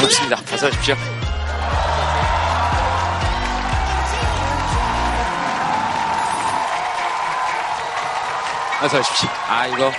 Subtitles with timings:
[0.00, 0.36] 반갑습니다.
[0.54, 0.94] 어서 오십시오.
[8.82, 9.28] 어서 오십시오.
[9.48, 9.92] 아, 이거.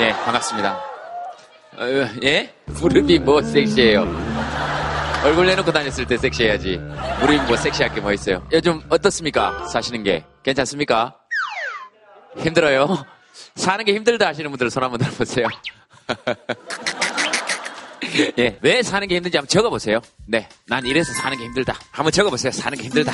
[0.00, 0.72] 예, 반갑습니다.
[1.76, 1.84] 어,
[2.24, 2.52] 예?
[2.66, 4.02] 무릎이 뭐 섹시해요?
[5.24, 6.76] 얼굴 내놓고 다녔을 때 섹시해야지.
[7.20, 8.46] 무릎이 뭐 섹시할 게 뭐 있어요?
[8.52, 9.66] 요즘 어떻습니까?
[9.68, 10.24] 사시는 게.
[10.42, 11.14] 괜찮습니까?
[12.38, 13.04] 힘들어요?
[13.54, 15.46] 사는 게 힘들다 하시는 분들 손 한번 들어보세요.
[18.38, 20.00] 예, 왜 사는 게 힘든지 한번 적어보세요.
[20.26, 21.78] 네, 난 이래서 사는 게 힘들다.
[21.90, 22.52] 한번 적어보세요.
[22.52, 23.12] 사는 게 힘들다.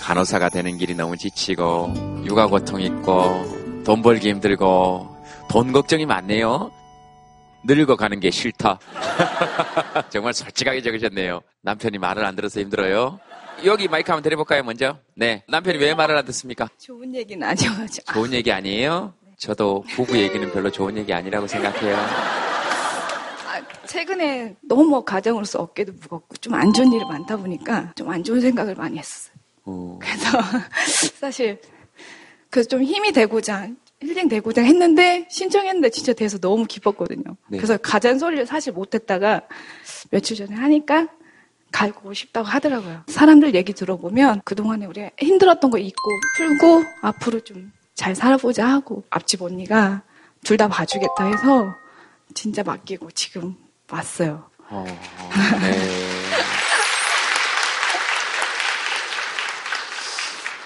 [0.00, 5.16] 간호사가 되는 길이 너무 지치고 육아 고통 있고 돈 벌기 힘들고
[5.48, 6.72] 돈 걱정이 많네요.
[7.64, 8.80] 늙어가는 게 싫다.
[10.10, 11.40] 정말 솔직하게 적으셨네요.
[11.62, 13.20] 남편이 말을 안 들어서 힘들어요.
[13.64, 14.98] 여기 마이크 한번 드려볼까요, 먼저?
[15.14, 15.44] 네.
[15.48, 16.68] 남편이 왜 말을 안 듣습니까?
[16.78, 18.12] 좋은 얘기는 아니어가지고.
[18.12, 19.14] 좋은 얘기 아니에요?
[19.38, 21.96] 저도 부부 얘기는 별로 좋은 얘기 아니라고 생각해요.
[21.96, 28.40] 아, 최근에 너무 가정으로서 어깨도 무겁고 좀 안 좋은 일이 많다 보니까 좀 안 좋은
[28.40, 29.32] 생각을 많이 했어요.
[29.64, 30.38] 어, 그래서
[31.20, 31.60] 사실
[32.56, 33.68] 그래서 좀 힘이 되고자
[34.00, 37.36] 힐링 되고자 했는데 신청했는데 진짜 돼서 너무 기뻤거든요.
[37.48, 37.58] 네.
[37.58, 39.42] 그래서 가장 소리를 사실 못했다가
[40.10, 41.08] 며칠 전에 하니까
[41.70, 43.02] 갈고 싶다고 하더라고요.
[43.08, 46.00] 사람들 얘기 들어보면 그동안에 우리가 힘들었던 거 잊고
[46.38, 50.02] 풀고 앞으로 좀 잘 살아보자 하고 앞집 언니가
[50.44, 51.74] 둘 다 봐주겠다 해서
[52.34, 53.56] 진짜 맡기고 지금
[53.90, 54.48] 왔어요.
[54.68, 54.84] 어,
[55.60, 56.15] 네.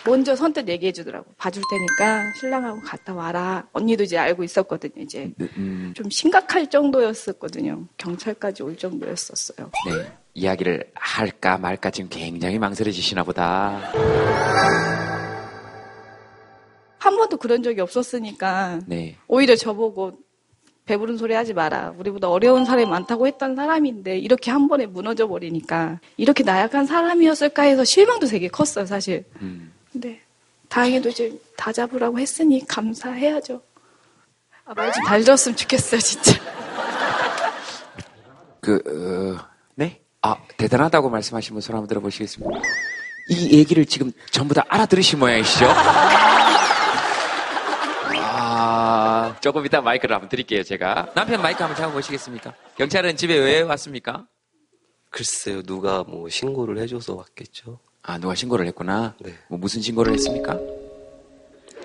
[0.06, 1.27] 먼저 선뜻 얘기해 주더라고.
[1.37, 3.67] 봐줄 테니까 신랑하고 갔다 와라.
[3.73, 5.03] 언니도 이제 알고 있었거든요.
[5.03, 7.87] 이제 음, 좀 심각할 정도였었거든요.
[7.98, 9.71] 경찰까지 올 정도였었어요.
[9.87, 10.12] 네.
[10.34, 13.81] 이야기를 할까 말까 지금 굉장히 망설여지시나 보다.
[16.99, 19.17] 한 번도 그런 적이 없었으니까 네.
[19.27, 20.19] 오히려 저보고
[20.87, 21.94] 배부른 소리 하지 마라.
[21.99, 27.84] 우리보다 어려운 사람이 많다고 했던 사람인데 이렇게 한 번에 무너져 버리니까 이렇게 나약한 사람이었을까 해서
[27.84, 29.25] 실망도 되게 컸어요, 사실.
[29.41, 29.72] 음.
[29.93, 30.21] 근데
[30.69, 33.61] 다행히도 이제 다 잡으라고 했으니 감사해야죠.
[34.67, 36.33] 아, 말 좀 잘 들었으면 좋겠어요, 진짜.
[38.61, 39.37] 그, 어,
[39.75, 40.00] 네?
[40.23, 42.61] 아, 대단하다고 말씀하신 분 손 한번 들어보시겠습니다.
[43.31, 45.67] 이 얘기를 지금 전부 다 알아들으신 모양이시죠?
[48.23, 51.11] 아, 조금 이따 마이크를 한번 드릴게요, 제가.
[51.15, 52.55] 남편 마이크 한번 잡아보시겠습니까?
[52.77, 54.27] 경찰은 집에 왜 왔습니까?
[55.11, 57.81] 글쎄요, 누가 뭐 신고를 해줘서 왔겠죠.
[58.03, 59.15] 아, 누가 신고를 했구나.
[59.21, 59.34] 네.
[59.49, 60.59] 뭐 무슨 신고를 했습니까?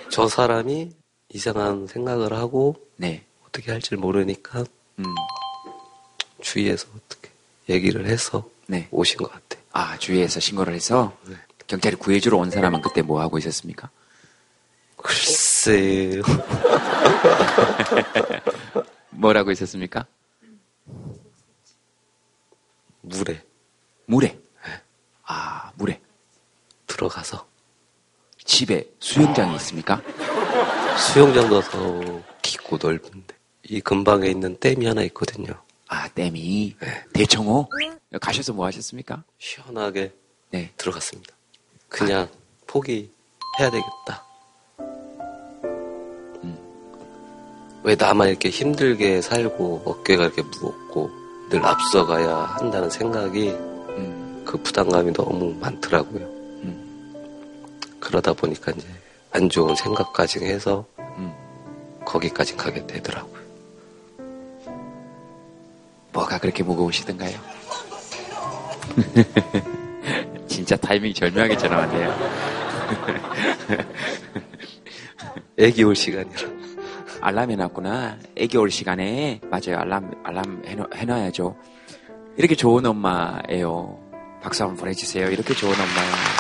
[0.10, 0.92] 저 사람이
[1.30, 3.26] 이상한 생각을 하고 네.
[3.48, 4.64] 어떻게 할지 모르니까
[5.00, 5.04] 음,
[6.42, 7.30] 주위에서 어떻게
[7.70, 8.88] 얘기를 해서 네.
[8.92, 9.64] 오신 것 같아요.
[9.74, 11.36] 아, 주위에서 신고를 해서 네.
[11.68, 13.90] 경찰이 구해주러 온 사람은 그때 뭐 하고 있었습니까?
[14.98, 16.22] 글쎄요.
[19.10, 20.06] 뭐라고 있었습니까?
[23.02, 23.42] 물에
[24.06, 24.40] 물에.
[25.24, 25.65] 아, 물에.
[26.96, 27.46] 들어가서
[28.46, 30.02] 집에 수영장이 있습니까?
[30.98, 35.54] 수영장도 더 깊고 넓은데 이 근방에 있는 댐이 하나 있거든요.
[35.88, 36.76] 아, 댐이.
[37.14, 37.68] 대청호?
[38.22, 39.24] 가셔서 뭐 하셨습니까?
[39.40, 40.14] 시원하게
[40.52, 40.72] 네.
[40.78, 41.34] 들어갔습니다.
[41.90, 42.30] 그냥
[42.68, 43.10] 포기해야
[43.58, 44.24] 되겠다.
[46.44, 46.58] 음.
[47.84, 51.10] 왜 나만 이렇게 힘들게 살고 어깨가 이렇게 무겁고
[51.50, 56.35] 늘 앞서가야 한다는 생각이 음, 그 부담감이 너무 많더라고요.
[58.06, 58.88] 음, 그러다 보니까 이제
[59.32, 61.34] 안 좋은 생각까지 해서 음.
[62.06, 63.44] 거기까지 가게 되더라고요.
[66.14, 67.38] 뭐가 그렇게 무거우시던가요?
[70.48, 72.16] 진짜 타이밍 절묘하게 전화 왔네요.
[75.58, 76.56] 애기 올 시간이라.
[77.22, 78.20] 알람 해놨구나.
[78.38, 79.42] 애기 올 시간에.
[79.50, 79.80] 맞아요.
[79.80, 81.58] 알람, 알람 해놔, 해놔야죠.
[82.38, 84.00] 이렇게 좋은 엄마예요.
[84.42, 85.28] 박수 한번 보내주세요.
[85.30, 86.35] 이렇게 좋은 엄마예요.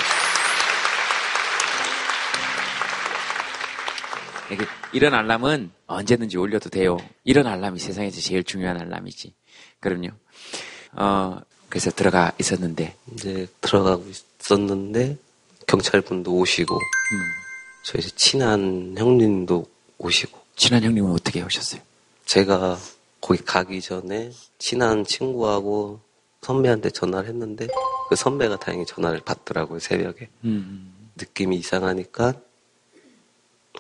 [4.94, 6.97] 이런 알람은 언제든지 올려도 돼요.
[7.24, 9.33] 이런 알람이 세상에서 제일 중요한 알람이지.
[9.80, 10.09] 그럼요.
[10.94, 14.06] 어, 그래서 들어가 있었는데, 이제 들어가고
[14.39, 15.18] 있었는데
[15.68, 17.19] 경찰분도 오시고 음,
[17.83, 19.65] 저희 친한 형님도
[19.97, 21.81] 오시고 친한 형님은 어떻게 오셨어요?
[22.25, 22.77] 제가
[23.21, 26.00] 거기 가기 전에 친한 친구하고
[26.41, 27.68] 선배한테 전화를 했는데
[28.09, 32.33] 그 선배가 다행히 전화를 받더라고요 새벽에 음, 느낌이 이상하니까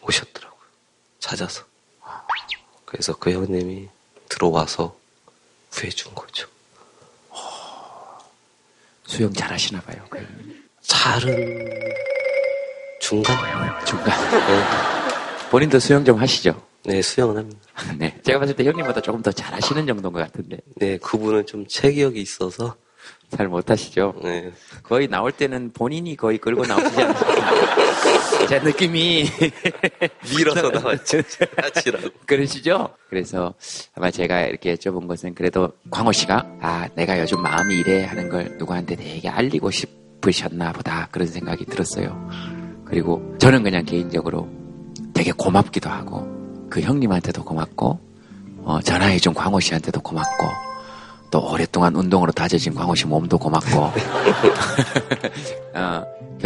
[0.01, 0.54] 오셨더라고요
[1.25, 1.63] 찾아서.
[2.85, 3.89] 그래서 그 형님이
[4.29, 4.95] 들어와서
[5.71, 6.47] 구해준 거죠.
[9.07, 9.97] 수영 잘 하시나 봐요.
[10.09, 10.19] 그
[10.81, 11.69] 잘은
[12.99, 13.35] 중간?
[13.85, 14.13] 중간.
[15.49, 16.61] 본인도 수영 좀 하시죠?
[16.83, 17.59] 네, 수영은 합니다.
[17.97, 18.19] 네.
[18.23, 22.21] 제가 봤을 때 형님보다 조금 더 잘 하시는 정도인 것 같은데 네, 그분은 좀 체격이
[22.21, 22.75] 있어서
[23.35, 24.13] 잘 못하시죠?
[24.21, 24.51] 네,
[24.83, 27.64] 거의 나올 때는 본인이 거의 끌고 나오시지 않으실까?
[28.47, 29.25] 제 느낌이
[30.37, 31.21] 밀어서 나왔죠.
[31.57, 32.09] 하치라고.
[32.25, 32.89] 그러시죠?
[33.09, 33.53] 그래서
[33.93, 38.55] 아마 제가 이렇게 여쭤본 것은 그래도 광호 씨가 아 내가 요즘 마음이 이래 하는 걸
[38.57, 42.29] 누구한테 되게 알리고 싶으셨나 보다 그런 생각이 들었어요.
[42.85, 44.47] 그리고 저는 그냥 개인적으로
[45.13, 46.27] 되게 고맙기도 하고
[46.69, 47.99] 그 형님한테도 고맙고
[48.63, 50.47] 어, 전화해준 광호 씨한테도 고맙고
[51.31, 53.91] 또 오랫동안 운동으로 다져진 광호 씨 몸도 고맙고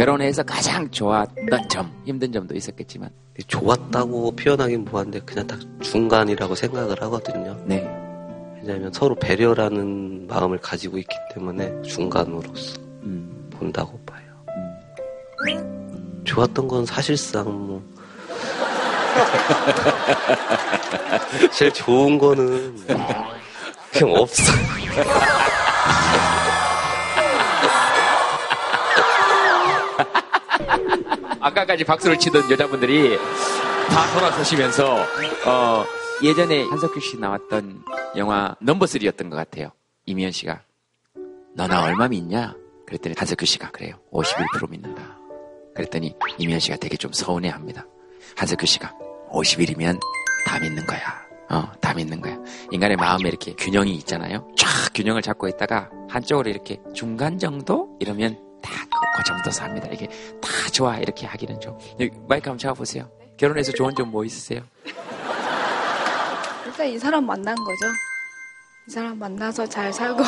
[0.00, 3.10] 결혼해서 가장 좋았던 점 힘든 점도 있었겠지만
[3.46, 7.54] 좋았다고 표현하긴 뭐한데 그냥 딱 중간이라고 생각을 하거든요.
[7.66, 7.80] 네
[8.62, 14.22] 왜냐하면 서로 배려라는 마음을 가지고 있기 때문에 중간으로서 음, 본다고 봐요.
[15.48, 16.22] 음.
[16.24, 17.82] 좋았던 건 사실상 뭐
[21.52, 22.74] 제일 좋은 거는
[23.92, 24.42] 그냥 없어.
[31.40, 33.16] 아까까지 박수를 치던 여자분들이
[33.88, 34.96] 다 돌아서시면서
[35.46, 35.84] 어,
[36.22, 37.82] 예전에 한석규 씨 나왔던
[38.16, 39.72] 영화 넘버 3였던 것 같아요.
[40.06, 40.62] 이미연 씨가
[41.56, 42.54] 너 나 얼마 믿냐?
[42.86, 43.96] 그랬더니 한석규 씨가 그래요.
[44.12, 45.18] 51% 믿는다.
[45.74, 47.86] 그랬더니 이미연 씨가 되게 좀 서운해합니다.
[48.36, 48.92] 한석규 씨가
[49.32, 49.98] 51이면
[50.46, 51.00] 다 믿는 거야.
[51.50, 52.36] 어, 다 믿는 거야.
[52.70, 54.46] 인간의 마음에 이렇게 균형이 있잖아요.
[54.56, 59.88] 쫙 균형을 잡고 있다가 한쪽으로 이렇게 중간 정도 이러면 다그 정도 삽니다.
[59.92, 60.06] 이게
[60.40, 61.78] 다 좋아 이렇게 하기는 좀.
[62.28, 63.10] 마이크 한번 잡아보세요.
[63.36, 64.62] 결혼해서 좋은 점 뭐 있으세요?
[66.66, 67.86] 일단 이 사람 만난 거죠.
[68.88, 70.22] 이 사람 만나서 잘 살고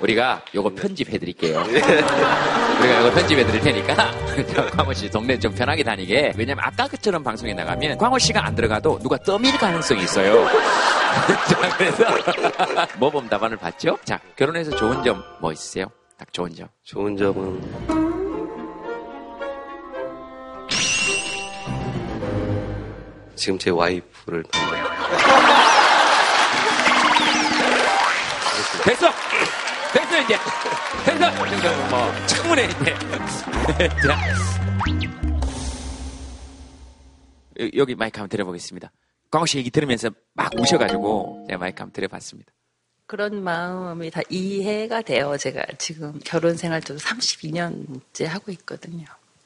[0.00, 1.58] 우리가 요거 편집해 드릴게요.
[1.66, 4.10] 우리가 요거 편집해 드릴 테니까
[4.76, 6.32] 광호 씨 동네 좀 편하게 다니게.
[6.36, 10.46] 왜냐면 아까 그처럼 방송에 나가면 광호 씨가 안 들어가도 누가 떠밀 가능성이 있어요.
[11.48, 12.04] 자, 그래서
[12.98, 13.96] 모범 답안을 봤죠?
[14.04, 15.86] 자, 결혼해서 좋은 점 뭐 있으세요?
[16.18, 16.68] 딱 좋은 점.
[16.84, 17.60] 좋은 점은
[23.34, 24.86] 지금 제 와이프를 만나요.
[28.84, 29.08] 됐어!
[29.92, 30.36] 됐어, 이제!
[31.04, 31.46] 됐어!
[31.46, 32.68] 지금 뭐, 창문에.
[34.06, 34.16] 자.
[37.60, 38.92] 여- 여기 마이크 한번 드려보겠습니다.
[39.30, 42.52] 광호 씨 얘기 들으면서 막 우셔가지고 제가 마이크 한번 드려봤습니다.
[43.06, 45.36] 그런 마음이 다 이해가 돼요.
[45.38, 49.04] 제가 지금 결혼 생활 좀 32년째 하고 있거든요.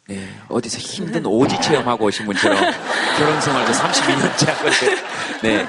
[0.08, 2.58] 네, 어디서 힘든 오지 체험하고 오신 분처럼
[3.18, 4.96] 결혼 생활도 32년째 하고 있어요.
[5.42, 5.66] 네.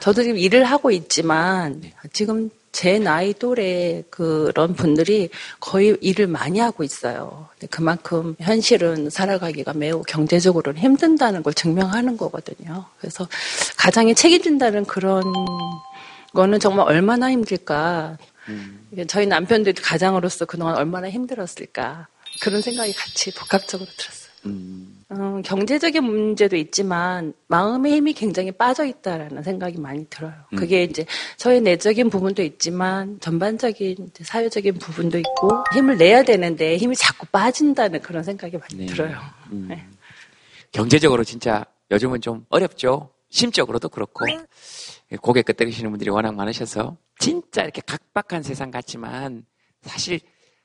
[0.00, 1.92] 저도 지금 일을 하고 있지만 네.
[2.12, 5.30] 지금 제 나이 또래 그런 분들이
[5.60, 7.48] 거의 일을 많이 하고 있어요.
[7.70, 12.84] 그만큼 현실은 살아가기가 매우 경제적으로는 힘든다는 걸 증명하는 거거든요.
[12.98, 13.28] 그래서
[13.76, 15.22] 가장이 책임진다는 그런
[16.34, 18.18] 거는 정말 얼마나 힘들까.
[18.90, 22.08] 이게 저희 남편들도 가장으로서 그동안 얼마나 힘들었을까.
[22.40, 24.32] 그런 생각이 같이 복합적으로 들었어요.
[24.46, 30.32] 음, 음, 경제적인 문제도 있지만 마음의 힘이 굉장히 빠져 있다라는 생각이 많이 들어요.
[30.56, 31.04] 그게 이제
[31.36, 38.00] 저의 내적인 부분도 있지만 전반적인 이제 사회적인 부분도 있고 힘을 내야 되는데 힘이 자꾸 빠진다는
[38.00, 38.86] 그런 생각이 많이 네.
[38.86, 39.18] 들어요.
[39.52, 39.66] 음.
[39.68, 39.86] 네.
[40.72, 43.10] 경제적으로 진짜 요즘은 좀 어렵죠.
[43.30, 44.24] 심적으로도 그렇고.
[45.20, 49.44] 고개 끄덕이시는 분들이 워낙 많으셔서 진짜 이렇게 각박한 세상 같지만
[49.82, 50.20] 사실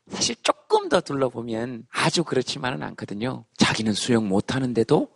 [0.10, 3.46] 사실 조금 더 둘러보면 아주 그렇지만은 않거든요.
[3.58, 5.08] 자기는 수영 못하는데도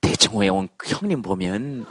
[0.00, 1.86] 대청호에 온그 형님 보면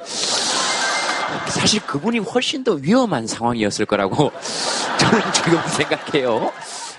[1.50, 4.32] 사실 그분이 훨씬 더 위험한 상황이었을 거라고
[5.00, 6.52] 저는 지금 생각해요.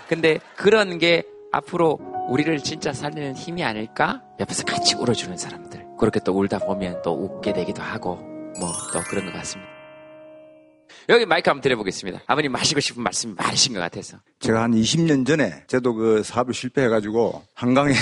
[0.08, 1.98] 근데 그런 게 앞으로
[2.28, 4.22] 우리를 진짜 살리는 힘이 아닐까?
[4.38, 5.86] 옆에서 같이 울어주는 사람들.
[5.98, 8.16] 그렇게 또 울다 보면 또 웃게 되기도 하고,
[8.60, 9.77] 뭐 또 그런 것 같습니다.
[11.10, 12.20] 여기 마이크 한번 드려보겠습니다.
[12.26, 14.18] 아버님 하시고 싶은 말씀이 많으신 것 같아서.
[14.40, 17.94] 제가 한 20년 전에 저도 그 사업을 실패해가지고 한강에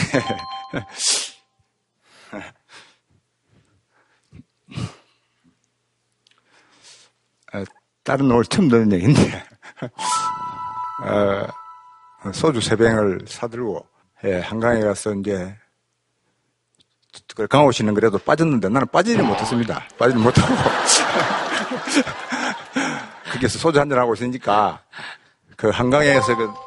[7.52, 7.62] 어,
[8.02, 9.44] 다른 올 처음 듣는 얘기인데
[11.04, 11.46] 어,
[12.32, 13.86] 소주 세 병을 사들고
[14.25, 15.56] 예, 한강에 가서 이제
[17.36, 19.86] 그 강호 씨는 그래도 빠졌는데 나는 빠지지 못했습니다.
[19.96, 20.54] 빠지지 못하고
[23.33, 24.83] 거기서 소주 한잔 하고 있으니까
[25.56, 26.66] 그 한강에서 그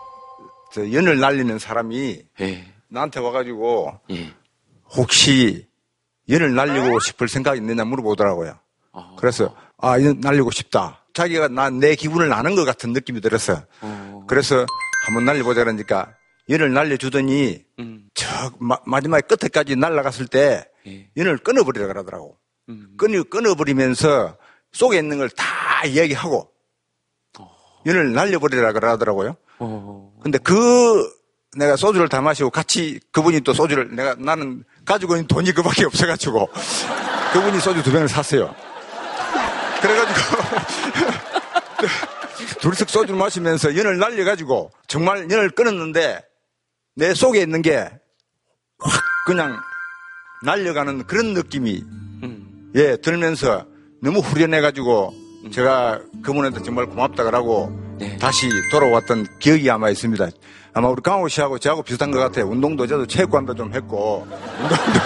[0.72, 2.74] 저 연을 날리는 사람이 예.
[2.90, 4.34] 나한테 와가지고 예.
[4.92, 5.68] 혹시
[6.30, 8.58] 연을 날리고 싶을 생각이 있느냐 물어보더라고요.
[8.92, 9.16] 어.
[9.20, 11.04] 그래서 아, 연 날리고 싶다.
[11.14, 13.64] 자기가 난내 기분을 아는 것 같은 느낌이 들었어.
[13.82, 14.26] 어.
[14.28, 14.66] 그래서
[15.06, 16.14] 한번 날려보자 그러니까
[16.50, 18.10] 연을 날려주더니 음.
[18.14, 18.28] 저
[18.60, 21.10] 마, 지막에 끝에까지 날아갔을 때 예.
[21.18, 22.38] 연을 끊어버리라 그러더라고.
[22.70, 22.94] 음.
[22.98, 24.38] 끊어, 끊어버리면서
[24.74, 26.50] 속에 있는 걸 다 이야기하고
[27.86, 29.36] 연을 날려버리라 그러더라고요.
[29.60, 30.14] 어.
[30.22, 31.10] 근데 그
[31.58, 36.50] 내가 소주를 다 마시고 같이 그분이 또 소주를 내가 나는 가지고 있는 돈이 그밖에 없어가지고
[37.34, 38.54] 그분이 소주 두 병을 샀어요.
[39.82, 40.20] 그래가지고
[42.62, 46.22] 둘이서 소주를 마시면서 연을 날려가지고 정말 연을 끊었는데
[46.96, 47.90] 내 속에 있는 게
[48.82, 49.60] 확 그냥
[50.44, 51.82] 날려가는 그런 느낌이
[52.24, 52.72] 음.
[52.76, 53.66] 예 들면서
[54.02, 55.14] 너무 후련해가지고
[55.52, 58.18] 제가 그분한테 정말 고맙다 그러고 네.
[58.18, 60.30] 다시 돌아왔던 기억이 아마 있습니다.
[60.74, 62.48] 아마 우리 강호 씨하고 저하고 비슷한 것 같아요.
[62.48, 64.28] 운동도 저도 체육관도 좀 했고
[64.62, 65.00] 운동도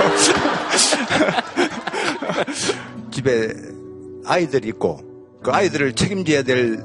[3.12, 3.53] 집에
[4.25, 5.00] 아이들이 있고
[5.41, 6.83] 그 아이들을 책임져야 될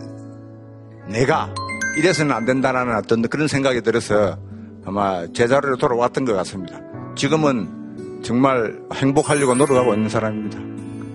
[1.08, 1.52] 내가
[1.96, 4.38] 이래서는 안 된다는 어떤 그런 생각이 들어서
[4.84, 6.80] 아마 제자리로 돌아왔던 것 같습니다.
[7.16, 10.58] 지금은 정말 행복하려고 노력하고 있는 사람입니다.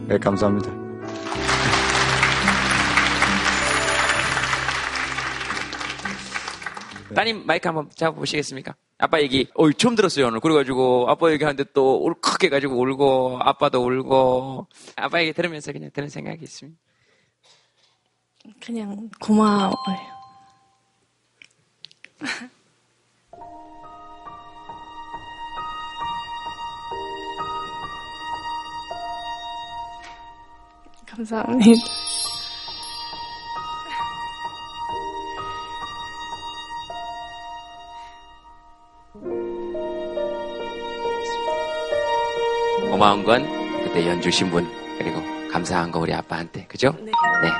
[0.07, 0.82] 네, 감사합니다.
[7.13, 8.75] 따님 마이크 한번 잡아보시겠습니까?
[8.99, 10.39] 아빠 얘기, 어 처음 들었어요, 오늘.
[10.39, 16.79] 그래가지고, 아빠 얘기하는데 또 울컥해가지고 울고, 아빠도 울고, 아빠 얘기 들으면서 그냥 드는 생각이 있습니다.
[18.59, 19.73] 그냥 고마워요.
[31.05, 32.02] 감사합니다.
[43.03, 43.43] 고마운 건
[43.83, 44.65] 그때 연 주신 분,
[44.97, 46.95] 그리고 감사한 거 우리 아빠한테, 그죠?
[47.01, 47.11] 네.
[47.41, 47.51] 네,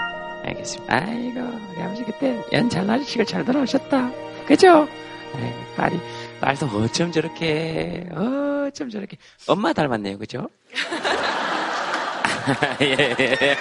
[0.47, 0.95] 알겠습니다.
[0.95, 4.09] 아이고, 우리 아버지 그때 연잘 나주시고 잘 돌아오셨다.
[4.47, 4.87] 그죠?
[5.35, 5.99] 아이고, 딸이,
[6.39, 9.17] 딸도 어쩜 저렇게, 어쩜 저렇게.
[9.45, 10.47] 엄마 닮았네요, 그죠?
[12.79, 13.57] 예, 예.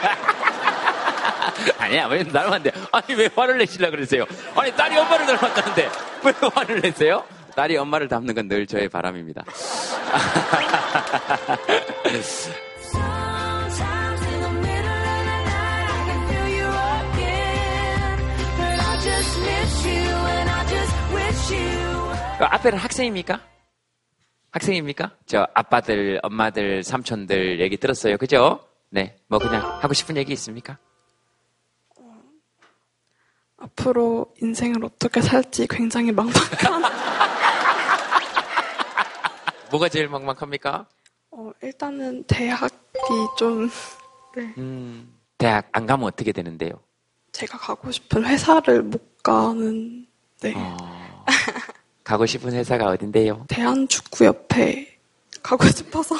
[1.80, 2.70] 아니, 아버님 닮았는데.
[2.92, 4.24] 아니, 왜 화를 내시려 그러세요?
[4.54, 5.90] 아니, 딸이 엄마를 닮았다는데.
[6.26, 7.24] 왜 화를 내세요?
[7.56, 9.42] 딸이 엄마를 닮는 건 늘 저의 바람입니다.
[12.92, 16.68] Sometimes in the middle of the night, I can feel you
[17.00, 18.16] again.
[18.58, 22.12] But I just miss you, and I just wish you.
[22.38, 23.40] 그 앞에는 학생입니까?
[24.50, 25.12] 학생입니까?
[25.26, 28.18] 저 아빠들, 엄마들, 삼촌들 얘기 들었어요.
[28.18, 28.60] 그죠?
[28.90, 29.16] 네.
[29.28, 30.76] 뭐 그냥 하고 싶은 얘기 있습니까?
[33.58, 36.82] 앞으로 인생을 어떻게 살지 굉장히 막막한.
[39.72, 40.86] 뭐가 제일 막막합니까?
[41.30, 42.74] 어, 일단은 대학이
[43.38, 43.70] 좀
[44.36, 46.72] 네, 음, 대학 안 가면 어떻게 되는데요?
[47.32, 50.06] 제가 가고 싶은 회사를 못 가는.
[50.40, 50.52] 네.
[50.54, 51.24] 어,
[52.04, 53.46] 가고 싶은 회사가 어딘데요?
[53.48, 54.98] 대한축구협회
[55.42, 56.16] 가고 싶어서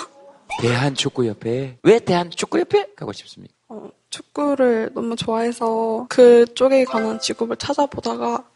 [0.61, 1.79] 대한축구협회.
[1.83, 3.55] 왜 대한축구협회 가고 싶습니까?
[3.69, 8.49] 어, 축구를 너무 좋아해서 그쪽에 관한 직업을 찾아보다가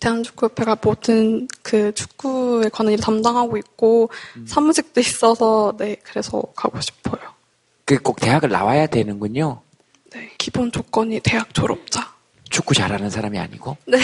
[0.00, 4.10] 대한축구협회가 모든 그 축구에 관한 일을 담당하고 있고
[4.46, 7.20] 사무직도 있어서 네 그래서 가고 싶어요.
[7.84, 9.60] 그 꼭 대학을 나와야 되는군요.
[10.12, 12.12] 네 기본 조건이 대학 졸업자.
[12.48, 13.96] 축구 잘하는 사람이 아니고, 네.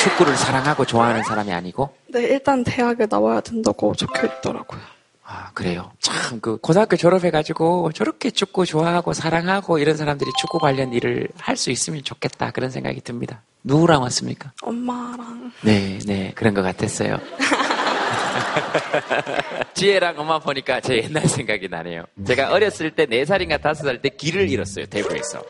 [0.00, 4.80] 축구를 사랑하고 좋아하는 사람이 아니고, 네, 일단 대학에 나와야 된다고 적혀 있더라고요.
[5.30, 5.90] 아, 그래요.
[6.00, 11.70] 참, 그, 고등학교 졸업해가지고, 저렇게 축구 좋아하고, 사랑하고, 이런 사람들이 축구 관련 일을 할 수
[11.70, 12.50] 있으면 좋겠다.
[12.52, 13.42] 그런 생각이 듭니다.
[13.64, 14.52] 누구랑 왔습니까?
[14.62, 16.32] 엄마랑 네, 네.
[16.34, 17.18] 그런 것 같았어요.
[19.74, 22.04] 지혜랑 엄마 보니까 제 옛날 생각이 나네요.
[22.26, 24.86] 제가 어렸을 때 4살인가 5살 때 길을 잃었어요.
[24.86, 25.42] 대구에서.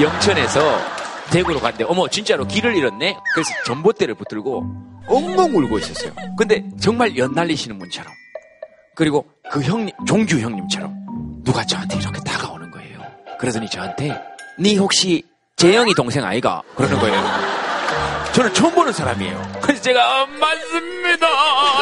[0.00, 0.78] 영천에서
[1.30, 3.16] 대구로 갔는데, 어머, 진짜로 길을 잃었네?
[3.34, 4.64] 그래서 전봇대를 붙들고
[5.06, 6.12] 엉엉 울고 있었어요.
[6.36, 8.12] 근데 정말 연날리시는 분처럼.
[8.94, 10.94] 그리고 그 형님, 종규 형님처럼
[11.44, 13.00] 누가 저한테 이렇게 다가오는 거예요.
[13.38, 14.20] 그러더니 저한테,
[14.58, 15.22] 니 혹시
[15.56, 16.62] 재영이 동생 아이가?
[16.76, 17.52] 그러는 거예요.
[18.34, 19.52] 저는 처음 보는 사람이에요.
[19.62, 21.26] 그래서 제가, 어, 맞습니다.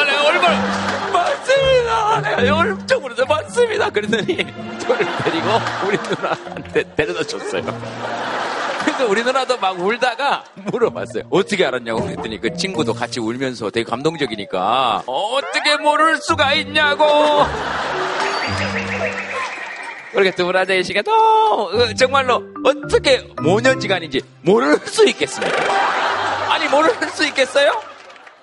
[0.05, 2.55] 네, 얼마나, 맞습니다.
[2.61, 3.89] 엄청 울어서 맞습니다.
[3.89, 4.37] 그랬더니
[4.79, 5.47] 저를 데리고
[5.87, 7.61] 우리 누나한테 데려다 줬어요.
[9.01, 11.23] 그래서 우리 누나도 막 울다가 물어봤어요.
[11.31, 17.05] 어떻게 알았냐고 그랬더니 그 친구도 같이 울면서 되게 감동적이니까 어떻게 모를 수가 있냐고.
[20.11, 25.57] 그렇게 두분또 어, 정말로 어떻게 모년지간인지 모를 수 있겠습니까?
[26.53, 27.81] 아니 아니 모를 수 있겠어요?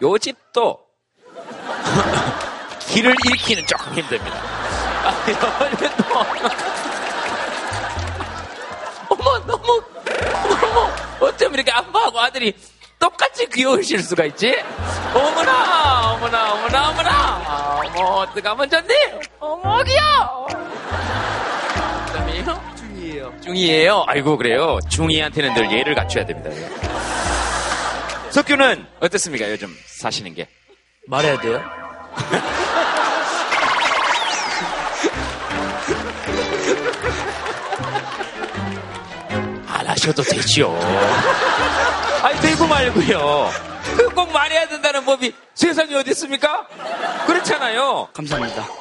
[0.03, 0.79] 요 집도
[2.89, 4.37] 길을 잃기는 조금 힘듭니다.
[5.05, 5.93] 아, 이러면
[9.11, 9.98] 어머 너무 너무
[11.21, 12.53] 어쩜 이렇게 아빠하고 아들이
[12.99, 14.57] 똑같이 귀여우실 수가 있지?
[15.15, 18.95] 어머나 어머나 어머나 어머나 어머 어떡하면 좋니?
[19.39, 20.47] 어머 귀여워
[22.07, 22.75] 그다음에요?
[22.77, 24.05] 중이에요 중이에요?
[24.07, 26.51] 아이고 그래요 중이한테는 늘 예를 갖춰야 됩니다
[28.31, 30.49] 석규는 어떻습니까 요즘 사시는 게?
[31.07, 31.63] 말해야 돼요?
[40.09, 40.71] 안 하셔도 되지요.
[42.23, 43.51] 아니, 되고 말고요.
[43.97, 46.67] 그꼭 말해야 된다는 법이 세상에 어디 있습니까?
[47.27, 48.09] 그렇잖아요.
[48.15, 48.67] 감사합니다.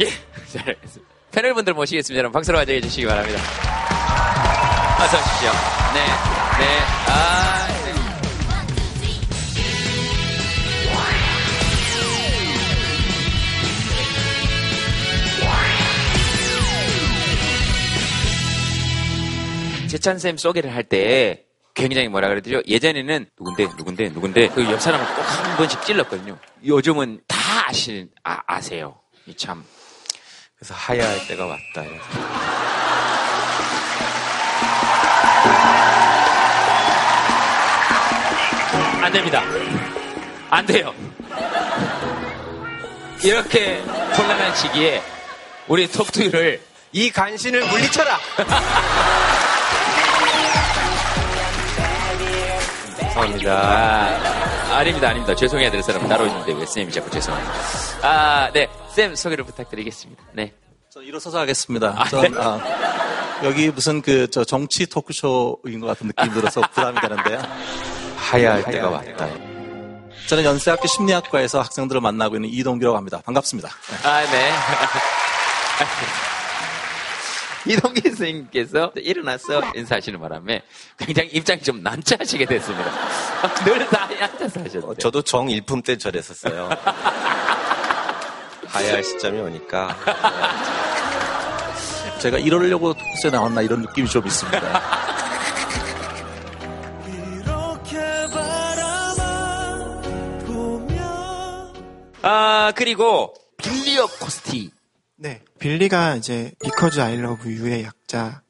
[0.00, 0.08] 예,
[0.52, 1.14] 잘하겠습니다.
[1.32, 2.18] 패널분들 모시겠습니다.
[2.18, 3.40] 여러분 박수로 환영해 주시기 바랍니다.
[5.00, 5.50] 어서 오십시오.
[5.94, 6.06] 네,
[6.58, 6.95] 네,
[19.88, 21.42] 재찬쌤 소개를 할 때
[21.74, 22.62] 굉장히 뭐라 그러더죠?
[22.66, 26.38] 예전에는 누군데, 누군데, 누군데, 그 옆 사람을 꼭 한 번씩 찔렀거든요.
[26.64, 27.36] 요즘은 다
[27.68, 28.98] 아시, 아, 아세요.
[29.26, 29.62] 이 참.
[30.58, 31.82] 그래서 하야할 때가 왔다.
[39.02, 39.42] 안 됩니다.
[40.50, 40.94] 안 돼요.
[43.22, 43.80] 이렇게
[44.16, 45.02] 곤란한 시기에
[45.68, 46.60] 우리 톡투유를
[46.92, 48.18] 이 간신을 물리쳐라!
[53.20, 53.52] 죄송합니다.
[53.52, 55.34] 아, 아닙니다, 아닙니다.
[55.34, 57.54] 죄송해야 될 사람 따로 있는데 왜 쌤이 자꾸 죄송합니다.
[58.02, 58.68] 아, 네.
[58.94, 60.22] 쌤 소개를 부탁드리겠습니다.
[60.32, 60.52] 네.
[60.92, 61.94] 저 일어서서 하겠습니다.
[61.96, 62.38] 아, 전, 네.
[62.38, 62.60] 아,
[63.44, 67.40] 여기 무슨 그 저 정치 토크쇼인 것 같은 느낌이 들어서 부담이 되는데요.
[68.16, 69.28] 하야할 때가 왔다.
[70.28, 73.22] 저는 연세학교 심리학과에서 학생들을 만나고 있는 이동규라고 합니다.
[73.24, 73.68] 반갑습니다.
[73.68, 74.08] 네.
[74.08, 74.52] 아, 네.
[77.66, 80.62] 이동기 선생님께서 일어나서 인사하시는 바람에
[80.98, 82.90] 굉장히 입장이 좀 난처하시게 됐습니다.
[83.64, 84.86] 늘 다 앉아서 하셨는데.
[84.86, 86.68] 어, 저도 정일품 때 저랬었어요.
[88.68, 89.96] 하야할 시점이 오니까.
[92.20, 94.60] 제가 이러려고 토크쇼에 나왔나 이런 느낌이 좀 있습니다.
[102.22, 104.70] 아, 그리고 빌리어 코스티.
[105.18, 108.42] 네, 빌리가 이제 Because I Love You의 약자.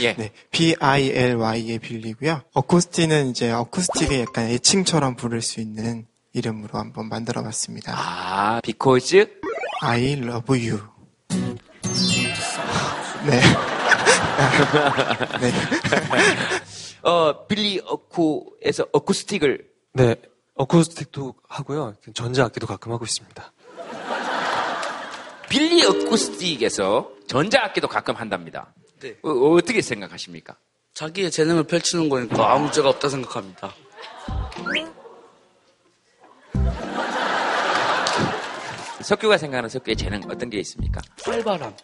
[0.00, 0.14] 예.
[0.16, 2.42] 네, B-I-L-Y의 빌리고요.
[2.52, 7.94] 어쿠스티는 이제 어쿠스틱의 약간 애칭처럼 부를 수 있는 이름으로 한번 만들어봤습니다.
[7.96, 9.24] 아, because
[9.80, 10.80] I love you.
[13.26, 13.40] 네.
[15.40, 15.52] 네.
[17.02, 20.16] 어, 빌리 어쿠에서 어쿠스틱을 네,
[20.56, 21.94] 어쿠스틱도 하고요.
[22.12, 23.52] 전자악기도 가끔 하고 있습니다.
[25.48, 28.72] 빌리 어쿠스틱에서 전자악기도 가끔 한답니다.
[29.00, 29.16] 네.
[29.22, 30.56] 어, 떻게 생각하십니까?
[30.94, 33.74] 자기의 재능을 펼치는 거니까 아무 죄가 없다 생각합니다.
[39.02, 41.02] 석규가 생각하는 석규의 재능 어떤 게 있습니까?
[41.24, 41.74] 활발함.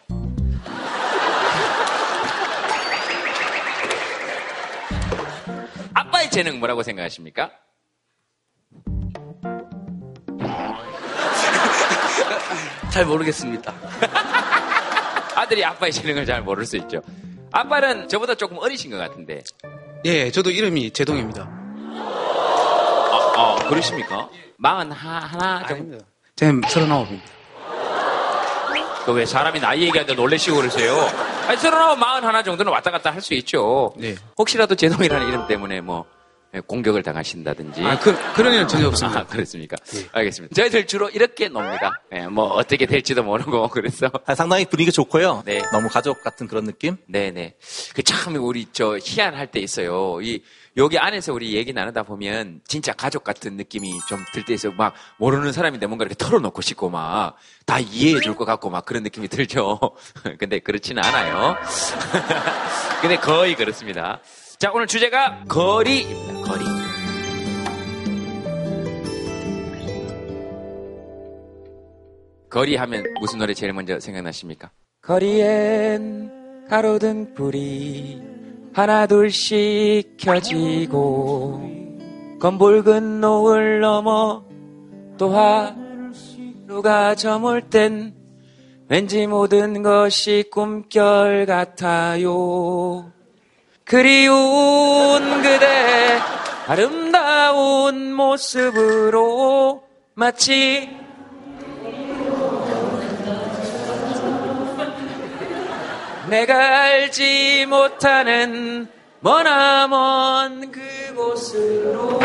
[5.93, 7.51] 아빠의 재능 뭐라고 생각하십니까?
[12.91, 13.73] 잘 모르겠습니다.
[15.35, 17.01] 아들이 아빠의 재능을 잘 모를 수 있죠.
[17.51, 19.41] 아빠는 저보다 조금 어리신 것 같은데.
[20.05, 21.47] 예, 저도 이름이 제동입니다.
[21.93, 24.29] 어, 어, 그러십니까?
[24.57, 25.97] 마흔 하, 하나 정도.
[26.35, 27.25] 쟤는 서른아홉입니다.
[29.05, 30.95] 그왜 사람이 나이 얘기하는데 놀래시고 그러세요?
[31.47, 33.93] 아니, 서른아홉, 마흔 하나 정도는 왔다 갔다 할 수 있죠.
[33.97, 34.15] 네.
[34.37, 36.20] 혹시라도 제동이라는 이름 때문에 뭐, 예,
[36.67, 37.81] 공격을 당하신다든지.
[37.83, 39.21] 아, 그, 그런 일은 전혀 없습니다.
[39.21, 39.77] 아, 그렇습니까?
[40.11, 40.53] 알겠습니다.
[40.55, 42.01] 저희들 주로 이렇게 놉니다.
[42.13, 44.11] 예, 뭐, 어떻게 될지도 모르고, 그래서.
[44.25, 45.43] 아, 상당히 분위기 좋고요.
[45.45, 45.61] 네.
[45.71, 46.97] 너무 가족 같은 그런 느낌?
[47.07, 47.55] 네네.
[47.95, 50.19] 그 참 우리 저 희한할 때 있어요.
[50.21, 50.43] 이
[50.77, 54.73] 여기 안에서 우리 얘기 나누다 보면 진짜 가족 같은 느낌이 좀 들 때 있어요.
[54.73, 57.35] 막 모르는 사람인데 뭔가 이렇게 털어놓고 싶고 막
[57.65, 59.79] 다 이해해 줄 것 같고 막 그런 느낌이 들죠.
[60.39, 61.55] 근데 그렇지는 않아요.
[63.01, 64.19] 근데 거의 그렇습니다.
[64.59, 66.30] 자, 오늘 주제가 거리입니다.
[66.51, 66.65] 거리.
[72.49, 74.71] 거리 하면 무슨 노래 제일 먼저 생각나십니까?
[75.01, 78.21] 거리엔 가로등 불이
[78.73, 81.61] 하나 둘씩 켜지고
[82.41, 84.43] 검붉은 노을 넘어
[85.17, 88.13] 또 하루가 저물 땐
[88.89, 93.11] 왠지 모든 것이 꿈결 같아요.
[93.91, 96.17] 그리운 그대
[96.65, 100.89] 아름다운 모습으로 마치
[106.29, 108.87] 내가 알지 못하는
[109.19, 112.21] 머나먼 그곳으로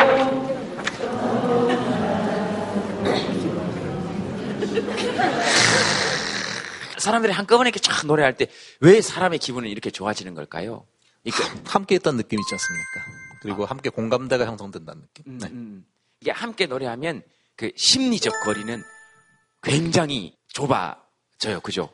[6.98, 8.46] 사람들이 한꺼번에 이렇게 쫙 노래할 때
[8.80, 10.86] 왜 사람의 기분은 이렇게 좋아지는 걸까요?
[11.26, 11.36] 이게
[11.66, 13.00] 함께 있던 느낌 있지 않습니까?
[13.42, 15.38] 그리고 함께 공감대가 형성된다는 느낌.
[15.38, 15.48] 네.
[15.48, 15.84] 음,
[16.20, 17.22] 이게 함께 노래하면
[17.56, 18.82] 그 심리적 거리는
[19.62, 21.60] 굉장히 좁아져요.
[21.62, 21.90] 그죠?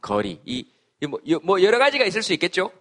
[0.00, 0.40] 거리.
[0.44, 0.66] 이,
[1.00, 2.72] 이 뭐, 여- 뭐 여러 가지가 있을 수 있겠죠?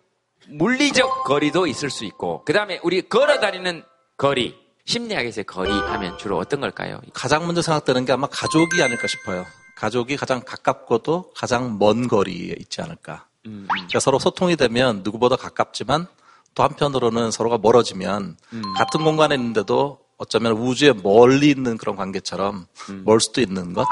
[0.48, 3.84] 물리적 거리도 있을 수 있고, 그 다음에 우리 걸어 다니는
[4.18, 4.58] 거리.
[4.86, 7.00] 심리학에서의 거리 하면 주로 어떤 걸까요?
[7.14, 9.46] 가장 먼저 생각되는 게 아마 가족이 아닐까 싶어요.
[9.76, 13.28] 가족이 가장 가깝고도 가장 먼 거리에 있지 않을까.
[13.46, 16.08] 음, 그러니까 서로 소통이 되면 누구보다 가깝지만
[16.56, 18.62] 또 한편으로는 서로가 멀어지면 음.
[18.76, 23.04] 같은 공간에 있는데도 어쩌면 우주에 멀리 있는 그런 관계처럼 음.
[23.06, 23.88] 멀 수도 있는 것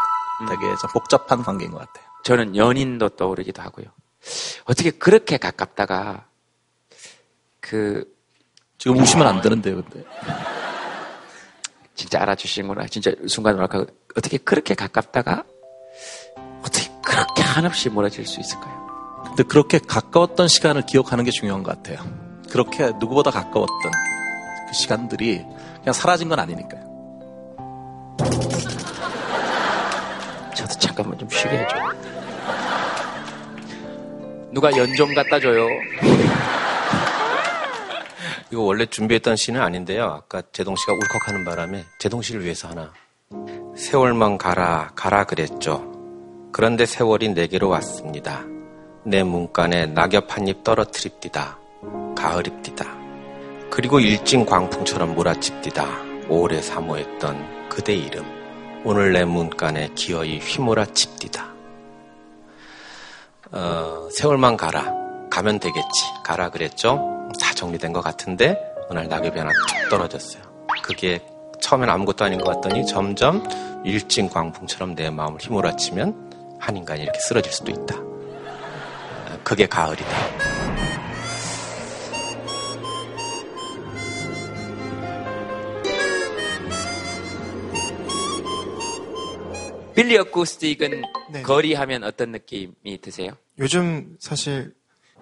[0.49, 2.05] 되게 좀 복잡한 관계인 것 같아요.
[2.23, 3.86] 저는 연인도 떠오르기도 하고요.
[4.65, 6.25] 어떻게 그렇게 가깝다가
[7.60, 8.05] 그
[8.77, 10.03] 지금 우시면 안 되는데요, 근데.
[11.95, 12.88] 진짜 알아주시는구나.
[12.88, 15.43] 진짜 순간 뭐랄까 어떻게 그렇게 가깝다가
[16.60, 18.87] 어떻게 그렇게 한없이 멀어질 수 있을까요?
[19.38, 22.00] 근데 그렇게 가까웠던 시간을 기억하는 게 중요한 것 같아요.
[22.50, 23.91] 그렇게 누구보다 가까웠던
[24.67, 25.45] 그 시간들이
[25.82, 26.82] 그냥 사라진 건 아니니까요.
[30.56, 31.76] 저도 잠깐만 좀 쉬게 해줘.
[34.52, 35.67] 누가 연 좀 갖다 줘요.
[38.50, 40.06] 이거 원래 준비했던 시는 아닌데요.
[40.06, 42.91] 아까 제동 씨가 울컥하는 바람에 제동 씨를 위해서 하나.
[43.76, 45.93] 세월만 가라, 가라 그랬죠.
[46.52, 48.43] 그런데 세월이 내게로 왔습니다.
[49.07, 51.57] 내 문간에 낙엽 한입 떨어뜨립디다.
[52.13, 52.85] 가을입디다.
[53.69, 55.85] 그리고 일진 광풍처럼 몰아칩디다.
[56.27, 58.25] 오래 사모했던 그대 이름.
[58.83, 61.53] 오늘 내 문간에 기어이 휘몰아칩디다.
[63.53, 64.93] 어, 세월만 가라.
[65.29, 66.03] 가면 되겠지.
[66.25, 67.29] 가라 그랬죠?
[67.39, 70.43] 다 정리된 것 같은데, 어느 날 낙엽이 하나 툭 떨어졌어요.
[70.83, 71.21] 그게
[71.61, 73.41] 처음엔 아무것도 아닌 것 같더니 점점
[73.85, 78.07] 일진 광풍처럼 내 마음을 휘몰아치면 한 인간이 이렇게 쓰러질 수도 있다.
[79.47, 80.07] 어, 그게 가을이다.
[89.95, 91.41] 빌리 어쿠스틱은 네.
[91.41, 93.31] 거리 하면 어떤 느낌이 드세요?
[93.57, 94.75] 요즘 사실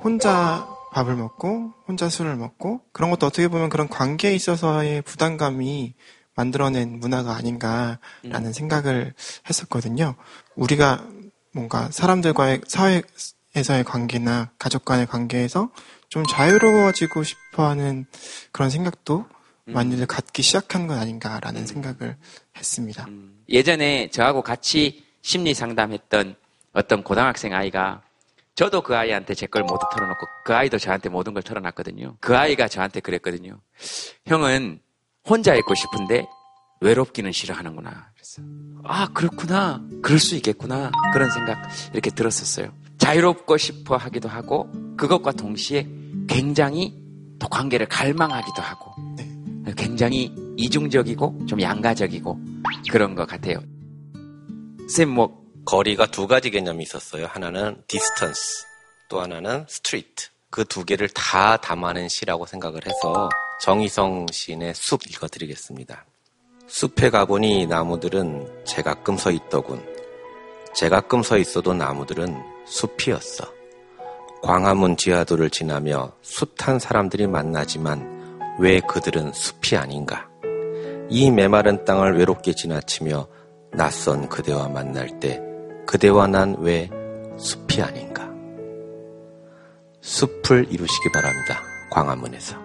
[0.03, 5.93] 혼자 밥을 먹고 혼자 술을 먹고 그런 것도 어떻게 보면 그런 관계에 있어서의 부담감이
[6.35, 9.13] 만들어낸 문화가 아닌가라는 생각을
[9.47, 10.15] 했었거든요.
[10.55, 11.07] 우리가
[11.53, 13.01] 뭔가 사람들과의 사회
[13.55, 15.69] 에서의 관계나 가족 간의 관계에서
[16.09, 18.05] 좀 자유로워지고 싶어하는
[18.51, 19.25] 그런 생각도
[19.65, 22.17] 많이들 갖기 시작한 건 아닌가라는 생각을
[22.57, 23.07] 했습니다.
[23.49, 26.35] 예전에 저하고 같이 심리 상담했던
[26.73, 28.01] 어떤 고등학생 아이가
[28.55, 32.17] 저도 그 아이한테 제 걸 모두 털어놓고 그 아이도 저한테 모든 걸 털어놨거든요.
[32.19, 33.59] 그 아이가 저한테 그랬거든요.
[34.27, 34.79] 형은
[35.27, 36.25] 혼자 있고 싶은데
[36.81, 38.11] 외롭기는 싫어하는구나.
[38.13, 38.41] 그래서
[38.83, 39.81] 아 그렇구나.
[40.03, 40.91] 그럴 수 있겠구나.
[41.13, 41.57] 그런 생각
[41.93, 42.71] 이렇게 들었었어요.
[43.05, 45.87] 자유롭고 싶어 하기도 하고 그것과 동시에
[46.27, 46.91] 굉장히
[47.37, 48.93] 또 관계를 갈망하기도 하고
[49.77, 52.39] 굉장히 이중적이고 좀 양가적이고
[52.89, 53.59] 그런 것 같아요.
[54.89, 57.27] 쌤, 뭐, 거리가 두 가지 개념이 있었어요.
[57.27, 58.65] 하나는 distance,
[59.07, 60.29] 또 하나는 street.
[60.49, 63.29] 그두 개를 다 담아낸 시라고 생각을 해서
[63.61, 66.05] 정희성 시인의 숲 읽어드리겠습니다.
[66.67, 69.85] 숲에 가보니 나무들은 제가끔 서 있더군.
[70.73, 73.45] 제가끔 서 있어도 나무들은 숲이었어.
[74.41, 80.27] 광화문 지하도를 지나며 숱한 사람들이 만나지만 왜 그들은 숲이 아닌가?
[81.09, 83.27] 이 메마른 땅을 외롭게 지나치며
[83.73, 85.41] 낯선 그대와 만날 때
[85.85, 86.89] 그대와 난 왜
[87.37, 88.29] 숲이 아닌가?
[90.01, 91.61] 숲을 이루시기 바랍니다.
[91.91, 92.55] 광화문에서.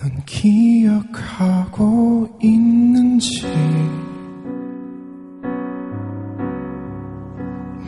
[0.00, 1.58] 넌 기억하고
[2.42, 3.46] 있는지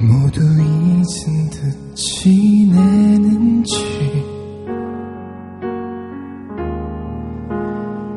[0.00, 3.74] 모두 잊은 듯 지내는지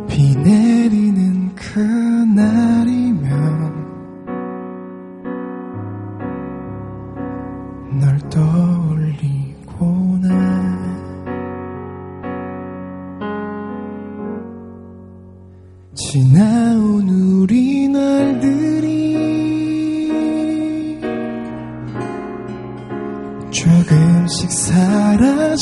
[0.07, 3.25] 비 내리는 그날이면
[7.99, 8.84] 널 떠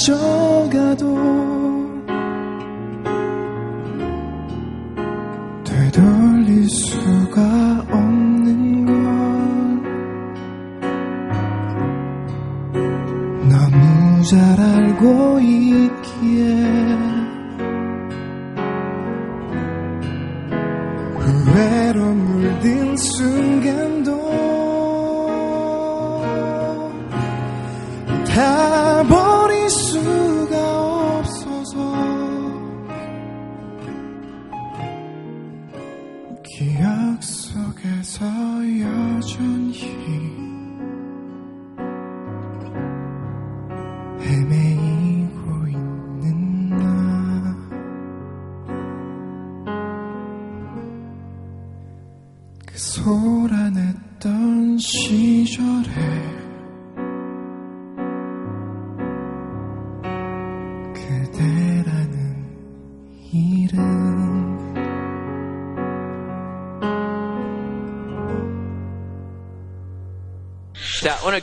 [0.06, 0.53] 사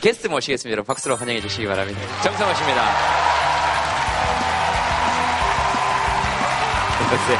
[0.01, 0.71] 게스트 모시겠습니다.
[0.71, 2.01] 여러분 박수로 환영해 주시기 바랍니다.
[2.23, 2.83] 정성호 씨입니다.
[7.09, 7.37] 글쎄.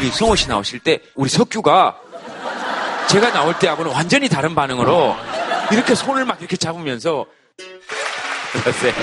[0.00, 1.98] 우리 성호 씨 나오실 때 우리 석규가
[3.08, 5.16] 제가 나올 때하고는 완전히 다른 반응으로
[5.72, 7.24] 이렇게 손을 막 이렇게 잡으면서
[8.64, 8.92] 글쎄.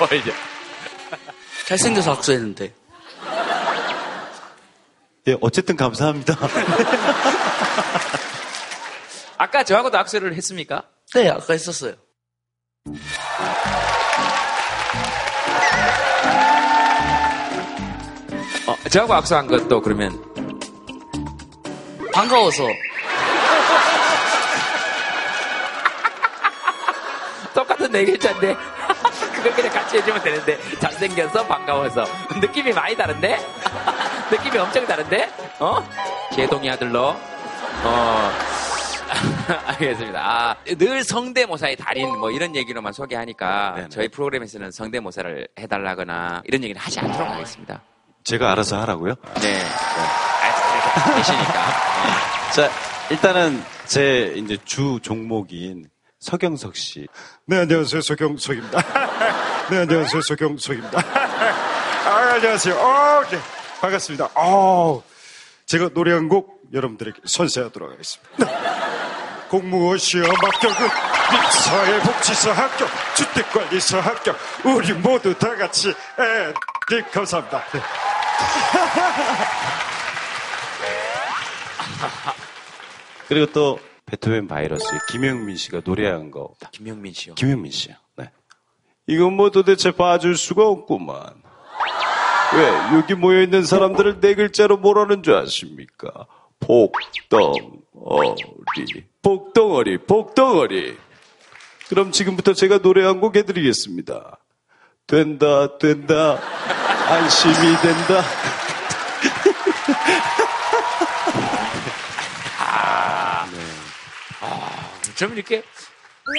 [0.00, 0.32] 어, 이제.
[1.66, 2.72] 잘생겨서 악수했는데.
[5.26, 6.36] 예, 어쨌든 감사합니다.
[9.36, 10.84] 아까 저하고도 악수를 했습니까?
[11.14, 11.94] 네, 아까 했었어요.
[18.68, 20.22] 어, 저하고 악수한 것도 그러면
[22.12, 22.62] 반가워서.
[27.52, 28.75] 똑같은 네 글자인데
[29.54, 32.04] 그냥 같이 해주면 되는데 잘생겨서 반가워서
[32.40, 33.38] 느낌이 많이 다른데
[34.30, 35.30] 느낌이 엄청 다른데
[35.60, 35.82] 어
[36.34, 37.14] 제동이 아들로
[37.84, 38.30] 어
[39.66, 40.20] 알겠습니다.
[40.20, 47.00] 아, 늘 성대모사의 달인 뭐 이런 얘기로만 소개하니까 저희 프로그램에서는 성대모사를 해달라거나 이런 얘기를 하지
[47.00, 47.80] 않도록 하겠습니다.
[48.24, 49.14] 제가 알아서 하라고요?
[49.40, 49.60] 네.
[49.62, 52.50] 아, 계시니까.
[52.52, 52.70] 자,
[53.10, 55.84] 일단은 제 이제 주 종목인
[56.30, 57.06] 서경석 씨.
[57.44, 58.00] 네, 안녕하세요.
[58.00, 58.82] 서경석입니다.
[59.70, 60.20] 네, 안녕하세요.
[60.22, 60.98] 서경석입니다.
[62.04, 62.74] 아, 안녕하세요.
[62.74, 63.38] 어, 네.
[63.80, 64.30] 반갑습니다.
[64.34, 65.02] 어,
[65.66, 68.50] 제가 노래 한 곡 여러분들에게 선사하도록 하겠습니다.
[69.48, 70.88] 공무원 시험 합격은
[71.52, 75.94] 사회복지사 합격, 주택관리사 합격, 우리 모두 다 같이, 에,
[76.90, 77.62] 네, 감사합니다.
[77.72, 77.80] 네.
[83.28, 86.54] 그리고 또 베토벤 바이러스 김영민 씨가 노래한 거.
[86.72, 87.34] 김영민 씨요.
[87.34, 87.94] 김영민 씨요.
[88.16, 88.30] 네.
[89.06, 91.42] 이건 뭐 도대체 봐줄 수가 없구만.
[92.54, 96.26] 왜 여기 모여 있는 사람들을 네 글자로 뭐라는 줄 아십니까?
[96.60, 97.60] 복덩어리,
[99.22, 100.96] 복덩어리, 복덩어리.
[101.88, 104.38] 그럼 지금부터 제가 노래 한 곡 해드리겠습니다.
[105.08, 106.38] 된다, 된다,
[107.08, 108.22] 안심이 된다.
[112.58, 113.46] 아,
[114.40, 115.62] 아, 좀 이렇게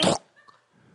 [0.04, 0.24] 톡,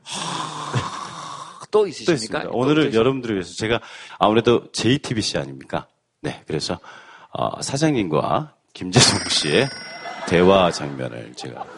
[0.04, 2.14] 하, 또또 있으십니까?
[2.14, 2.48] 있습니다.
[2.52, 3.80] 오늘은 여러분들을 위해서 제가
[4.18, 5.88] 아무래도 JTBC 아닙니까?
[6.20, 6.78] 네, 그래서
[7.30, 9.68] 어, 사장님과 김재성 씨의
[10.28, 11.66] 대화 장면을 제가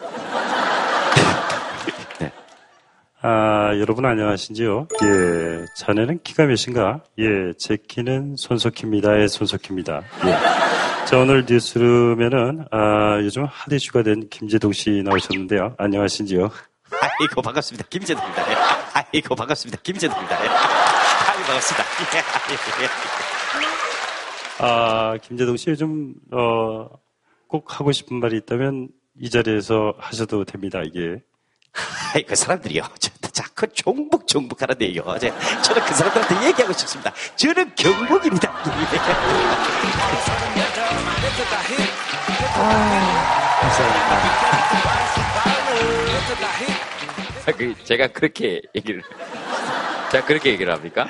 [3.21, 4.87] 아, 여러분 안녕하신지요?
[5.03, 7.01] 예, 자네는 키가 몇인가?
[7.17, 10.03] 예, 제 키는 손석희입니다의 손석희입니다.
[10.27, 10.84] 예.
[11.05, 15.75] 자, 오늘 뉴스룸에는, 아, 요즘 핫 이슈가 된 김재동 씨 나오셨는데요.
[15.77, 16.49] 안녕하신지요?
[17.19, 17.87] 아이고 반갑습니다.
[17.89, 18.51] 김재동입니다.
[18.51, 18.55] 예.
[19.13, 19.81] 아이고 반갑습니다.
[19.83, 20.43] 김재동입니다.
[20.43, 20.47] 예.
[20.47, 21.85] 아이고 반갑습니다.
[22.17, 22.23] 예.
[24.65, 26.89] 아, 김재동 씨 요즘, 어,
[27.47, 28.87] 꼭 하고 싶은 말이 있다면
[29.19, 31.21] 이 자리에서 하셔도 됩니다, 이게.
[32.15, 32.81] 아이, 그 사람들이요.
[32.99, 35.03] 저, 자꾸 종북, 종북 하는데요.
[35.03, 35.19] 저,
[35.61, 37.13] 저는 그 사람들한테 얘기하고 싶습니다.
[37.35, 38.51] 저는 경북입니다.
[47.47, 49.01] 아, 그, 제가 그렇게 얘기를.
[50.11, 51.07] 제가 그렇게 얘기를 합니까?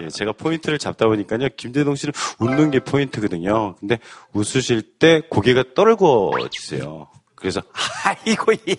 [0.00, 1.48] 예, 제가 포인트를 잡다 보니까요.
[1.56, 3.76] 김대동 씨는 웃는 게 포인트거든요.
[3.76, 3.98] 근데
[4.32, 7.08] 웃으실 때 고개가 떨궈지세요.
[7.34, 7.60] 그래서
[8.04, 8.74] 아이고 예.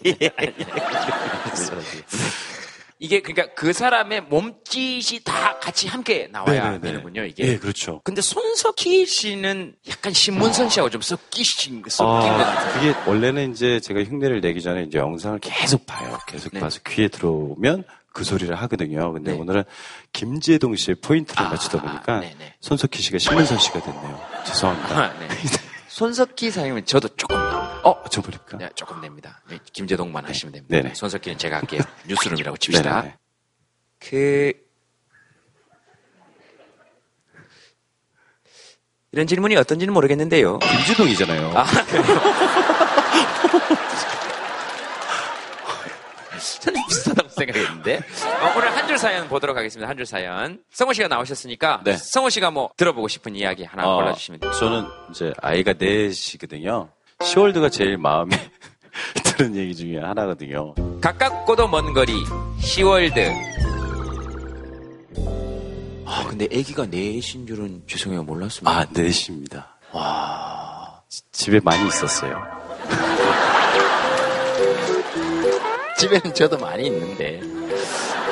[3.03, 6.79] 이게 그러니까 그 사람의 몸짓이 다 같이 함께 나와야 네네네.
[6.79, 7.45] 되는군요, 이게.
[7.45, 7.99] 예, 그렇죠.
[8.05, 12.73] 근데 손석희 씨는 약간 신문선 씨하고 좀 섞이신, 섞인 것 아, 같아요.
[12.93, 16.17] 그게 원래는 이제 제가 흉내를 내기 전에 이제 영상을 계속 봐요.
[16.29, 16.61] 계속 네.
[16.61, 19.11] 봐서 귀에 들어오면 그 소리를 하거든요.
[19.11, 19.65] 근데 오늘은
[20.13, 22.23] 김재동 씨의 포인트를 맞추다 보니까
[22.61, 24.21] 손석희 씨가 신문선 씨가 됐네요.
[24.45, 24.97] 죄송합니다.
[24.97, 25.27] 아, 네.
[25.93, 27.37] 손석희 사장님은 저도 조금.
[27.37, 28.57] 어, 저 버릴까?
[28.57, 29.39] 네, 조금 됩니다.
[29.47, 30.75] 네, 김재동만 하시면 됩니다.
[30.75, 30.95] 네네.
[30.95, 31.81] 손석희는 제가 할게요.
[32.09, 32.95] 뉴스룸이라고 칩시다.
[32.95, 33.17] 네네네.
[33.99, 34.53] 그,
[39.11, 40.57] 이런 질문이 어떤지는 모르겠는데요.
[40.57, 41.51] 김재동이잖아요.
[41.55, 42.03] 아, 그래요?
[46.59, 46.81] 저는
[47.45, 47.97] 생각했는데.
[47.97, 49.89] 어, 오늘 한 줄 사연 보도록 하겠습니다.
[49.89, 50.59] 한 줄 사연.
[50.71, 51.81] 성호 씨가 나오셨으니까.
[51.83, 51.95] 네.
[51.97, 54.51] 성호 씨가 뭐 들어보고 싶은 이야기 하나 어, 골라주시면 돼요.
[54.53, 56.89] 저는 이제 아이가 넷이거든요.
[57.23, 58.35] 시월드가 제일 마음에
[59.23, 60.73] 드는 얘기 중에 하나거든요.
[61.01, 62.13] 가깝고도 먼 거리,
[62.59, 63.31] 시월드.
[66.05, 68.23] 아, 근데 아기가 넷인 줄은 죄송해요.
[68.23, 68.71] 몰랐습니다.
[68.71, 69.77] 아, 넷입니다.
[69.91, 71.01] 와.
[71.31, 72.41] 집에 많이 있었어요.
[76.03, 77.39] 집에는 저도 많이 있는데.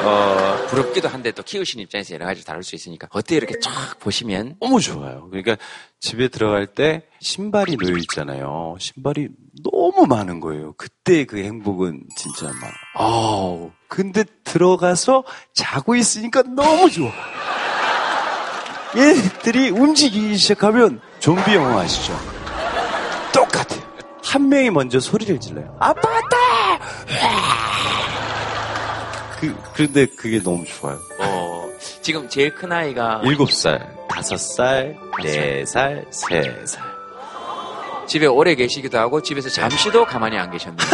[0.04, 3.08] 어, 부럽기도 한데 또 키우신 입장에서 여러 가지 다룰 수 있으니까.
[3.12, 4.58] 어때 이렇게 쫙 보시면.
[4.60, 5.28] 너무 좋아요.
[5.30, 5.58] 그러니까
[6.00, 8.76] 집에 들어갈 때 신발이 놓여 있잖아요.
[8.80, 9.30] 신발이
[9.64, 10.74] 너무 많은 거예요.
[10.76, 13.72] 그때 그 행복은 진짜 막, 아우.
[13.88, 17.12] 근데 들어가서 자고 있으니까 너무 좋아.
[18.98, 22.14] 얘들이 움직이기 시작하면 좀비 영화 아시죠?
[23.34, 23.82] 똑같아요.
[24.24, 25.78] 한 명이 먼저 소리를 질러요.
[25.80, 27.61] 아빠 왔다!
[29.42, 31.00] 그, 그런데 그게 너무 좋아요.
[31.20, 31.68] 어,
[32.02, 33.22] 지금 제일 큰 아이가.
[33.24, 36.84] 일곱 살, 다섯 살, 네 살, 세 살.
[38.08, 40.88] 집에 오래 계시기도 하고 집에서 잠시도 가만히 안 계셨네요.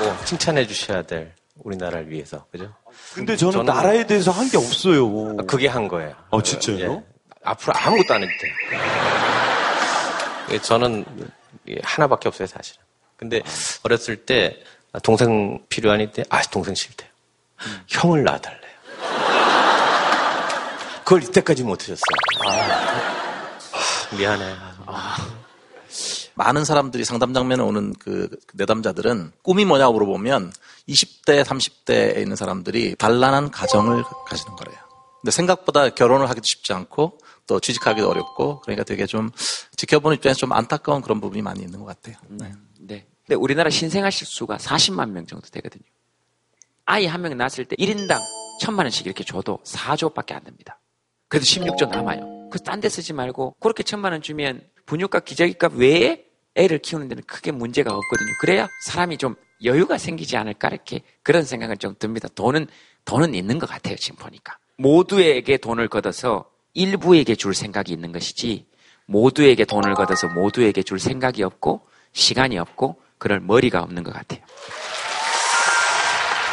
[0.00, 2.72] 꼭 칭찬해 주셔야 될 우리나라를 위해서 그죠?
[3.14, 5.36] 근데 저는 나라에 대해서 한 게 없어요.
[5.46, 6.14] 그게 한 거예요.
[6.30, 6.78] 어, 진짜요?
[6.78, 7.02] 예.
[7.44, 8.52] 앞으로 아무것도 안 해도 돼요.
[10.52, 11.04] 예, 저는
[11.68, 12.83] 예, 하나밖에 없어요, 사실은.
[13.16, 13.42] 근데
[13.82, 14.62] 어렸을 때
[15.02, 17.08] 동생 필요하니 때, 아, 동생 싫대요.
[17.88, 18.74] 형을 낳아달래요.
[21.04, 22.00] 그걸 이때까지 못하셨어요.
[22.46, 24.54] 아, 미안해.
[26.34, 30.52] 많은 사람들이 상담 장면에 오는 그 내담자들은 꿈이 뭐냐고 물어보면
[30.88, 34.76] 20대, 30대에 있는 사람들이 단란한 가정을 가지는 거래요.
[35.20, 39.30] 근데 생각보다 결혼을 하기도 쉽지 않고 또 취직하기도 어렵고 그러니까 되게 좀
[39.76, 42.16] 지켜보는 입장에서 좀 안타까운 그런 부분이 많이 있는 것 같아요.
[42.28, 42.52] 네.
[43.26, 43.28] 네.
[43.28, 45.84] 근데 우리나라 신생아 실 수가 40만 명 정도 되거든요.
[46.84, 48.18] 아이 한 명 낳았을 때 1인당
[48.60, 50.78] 천만 원씩 이렇게 줘도 4조밖에 안 됩니다.
[51.28, 52.48] 그래도 16조 남아요.
[52.50, 57.24] 그 딴 데 쓰지 말고 그렇게 천만 원 주면 분유값, 기저귀값 외에 애를 키우는 데는
[57.26, 58.30] 크게 문제가 없거든요.
[58.40, 59.34] 그래야 사람이 좀
[59.64, 62.28] 여유가 생기지 않을까 이렇게 그런 생각은 좀 듭니다.
[62.34, 62.66] 돈은
[63.06, 63.96] 돈은 있는 것 같아요.
[63.96, 68.66] 지금 보니까 모두에게 돈을 걷어서 일부에게 줄 생각이 있는 것이지
[69.06, 71.80] 모두에게 돈을 걷어서 모두에게 줄 생각이 없고
[72.12, 74.40] 시간이 없고 그럴 머리가 없는 것 같아요.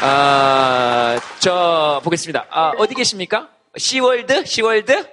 [0.04, 2.46] 아, 저 보겠습니다.
[2.50, 3.50] 아, 어디 계십니까?
[3.76, 4.46] 시월드?
[4.46, 5.06] 시월드?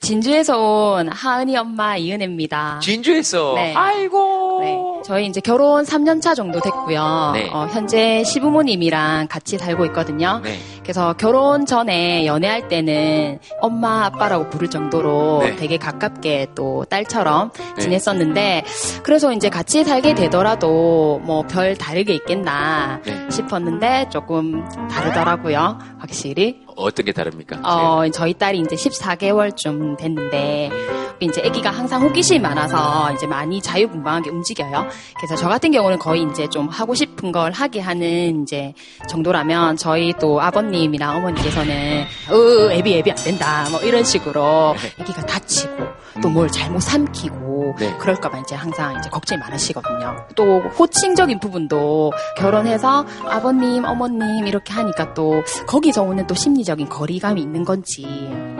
[0.00, 2.80] 진주에서 온 하은이 엄마 이은혜입니다.
[2.82, 3.54] 진주에서.
[3.54, 3.74] 네.
[3.74, 4.60] 아이고.
[4.60, 4.78] 네.
[5.02, 7.30] 저희 이제 결혼 3년 차 정도 됐고요.
[7.32, 7.48] 네.
[7.54, 10.42] 어, 현재 시부모님이랑 같이 살고 있거든요.
[10.44, 10.58] 네.
[10.88, 15.56] 그래서 결혼 전에 연애할 때는 엄마 아빠라고 부를 정도로 네.
[15.56, 17.82] 되게 가깝게 또 딸처럼 네.
[17.82, 18.64] 지냈었는데
[19.02, 23.30] 그래서 이제 같이 살게 되더라도 뭐 별 다르게 있겠나 네.
[23.30, 25.78] 싶었는데 조금 다르더라고요.
[25.98, 26.60] 확실히.
[26.76, 27.58] 어떤 게 다릅니까?
[27.64, 30.70] 어, 저희 딸이 이제 14개월쯤 됐는데,
[31.18, 34.86] 이제 아기가 항상 호기심이 많아서 이제 많이 자유분방하게 움직여요.
[35.16, 38.74] 그래서 저 같은 경우는 거의 이제 좀 하고 싶은 걸 하게 하는 이제
[39.08, 43.66] 정도라면 저희 또 아버님 이랑 어머니께서는, 으, 애비, 애비 안 된다.
[43.70, 45.76] 뭐 이런 식으로 아기가 다치고
[46.22, 47.96] 또 뭘 잘못 삼키고 네.
[47.98, 50.26] 그럴까봐 이제 항상 이제 걱정이 많으시거든요.
[50.34, 57.64] 또 호칭적인 부분도 결혼해서 아버님, 어머님 이렇게 하니까 또 거기서 오는 또 심리적인 거리감이 있는
[57.64, 58.04] 건지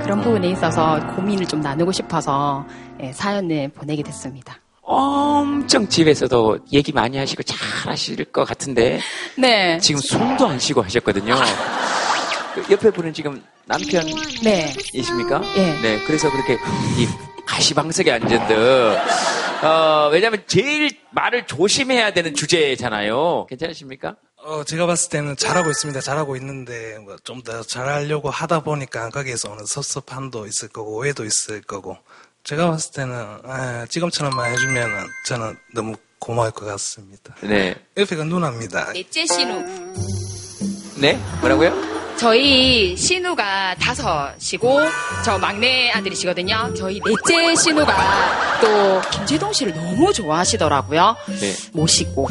[0.02, 2.64] 그런 부분에 있어서 고민을 좀 나누고 싶어서
[3.00, 4.56] 예, 사연을 보내게 됐습니다.
[4.82, 7.58] 엄청 집에서도 얘기 많이 하시고 잘
[7.90, 9.00] 하실 것 같은데
[9.36, 9.78] 네.
[9.78, 11.34] 지금 숨도 안 쉬고 하셨거든요.
[12.62, 15.40] 그 옆에 분은 지금 남편이십니까?
[15.40, 15.48] 네.
[15.56, 15.80] 예.
[15.82, 16.04] 네.
[16.06, 16.54] 그래서 그렇게
[16.98, 17.06] 이
[17.46, 18.98] 가시방석에 앉은 듯.
[19.64, 23.46] 어, 왜냐면 제일 말을 조심해야 되는 주제잖아요.
[23.48, 24.14] 괜찮으십니까?
[24.36, 26.00] 어, 제가 봤을 때는 잘하고 있습니다.
[26.00, 31.60] 잘하고 있는데, 뭐 좀 더 잘하려고 하다 보니까 거기에서 오는 섭섭함도 있을 거고, 오해도 있을
[31.62, 31.96] 거고,
[32.44, 37.34] 제가 봤을 때는, 에, 지금처럼만 해주면은 저는 너무 고마울 것 같습니다.
[37.42, 37.74] 네.
[37.96, 38.92] 옆에가 누나입니다.
[38.92, 39.64] 넷째 신우.
[41.00, 41.18] 네?
[41.40, 41.72] 뭐라고요?
[42.18, 44.80] 저희 신우가 다섯이고
[45.24, 46.74] 저 막내 아들이시거든요.
[46.76, 51.16] 저희 넷째 신우가 또 김재동 씨를 너무 좋아하시더라고요.
[51.40, 51.54] 네.
[51.72, 52.28] 모시고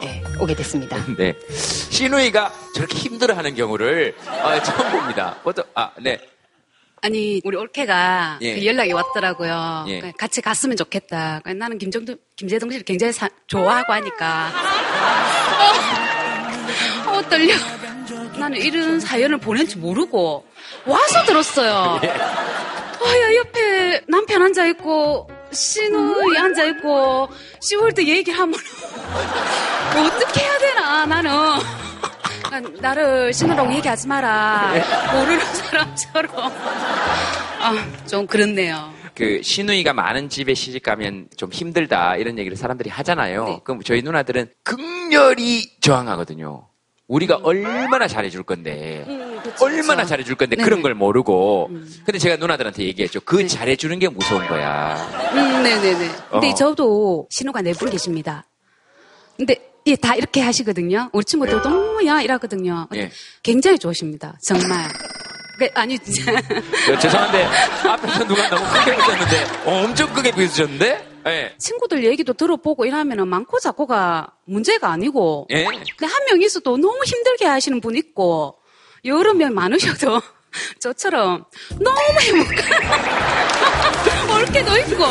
[0.00, 0.98] 네, 오게 됐습니다.
[1.16, 1.34] 네.
[1.48, 5.36] 시누이가 저렇게 힘들어하는 경우를 어, 처음 봅니다.
[5.74, 6.20] 아, 네.
[7.00, 8.54] 아니 우리 올케가 예.
[8.54, 9.84] 그 연락이 왔더라고요.
[9.88, 9.98] 예.
[10.00, 11.40] 그러니까 같이 갔으면 좋겠다.
[11.42, 14.50] 그러니까 나는 김정도 김재동 씨를 굉장히 사- 좋아하고 하니까
[17.06, 17.54] 어, 어, 떨려.
[18.38, 20.44] 나는 이런 사연을 줄 모르고
[20.86, 22.00] 와서 들었어요.
[22.04, 22.08] 예.
[22.08, 27.28] 아야 옆에 남편 앉아 있고 신우이 앉아 있고
[27.60, 28.54] 시월드 얘기하면
[29.96, 31.30] 어떻게 해야 되나 나는.
[32.80, 34.72] 나를 신우라고 얘기하지 마라.
[35.12, 36.52] 모르는 사람처럼.
[37.60, 38.92] 아, 좀 그렇네요.
[39.14, 43.44] 그 시누이가 많은 집에 시집 가면 좀 힘들다 이런 얘기를 사람들이 하잖아요.
[43.46, 43.60] 네.
[43.64, 46.68] 그럼 저희 누나들은 극렬히 저항하거든요.
[47.08, 50.08] 우리가 얼마나 잘해줄 건데, 음, 그쵸, 얼마나 그쵸.
[50.08, 50.62] 잘해줄 건데 네네.
[50.62, 50.64] 음.
[50.64, 51.70] 그런 걸 모르고.
[52.04, 53.20] 근데 제가 누나들한테 얘기했죠.
[53.20, 54.96] 그 잘해주는 게 무서운 거야.
[55.34, 56.10] 음, 네네네.
[56.30, 56.54] 근데 어.
[56.54, 58.44] 저도 신호가 네 분 계십니다.
[59.36, 59.54] 근데
[59.86, 61.10] 예, 다 이렇게 하시거든요.
[61.12, 62.88] 우리 친구들 너무야 이러거든요.
[62.96, 63.10] 예.
[63.44, 64.36] 굉장히 좋으십니다.
[64.42, 64.88] 정말.
[65.58, 66.32] 그, 아니 진짜.
[66.32, 67.44] 네, 죄송한데
[67.88, 71.15] 앞에서 누가 너무 크게 웃었는데 어, 엄청 크게 웃으셨는데?
[71.26, 71.54] 예.
[71.58, 75.46] 친구들 얘기도 들어보고 이러면은 많고 작고가 문제가 아니고.
[75.50, 75.64] 예.
[75.64, 78.58] 근데 한 명 있어도 너무 힘들게 하시는 분 있고
[79.04, 80.20] 여러 명 많으셔도
[80.80, 81.44] 저처럼
[81.80, 82.56] 너무 행복한
[84.40, 85.04] 올케도 있고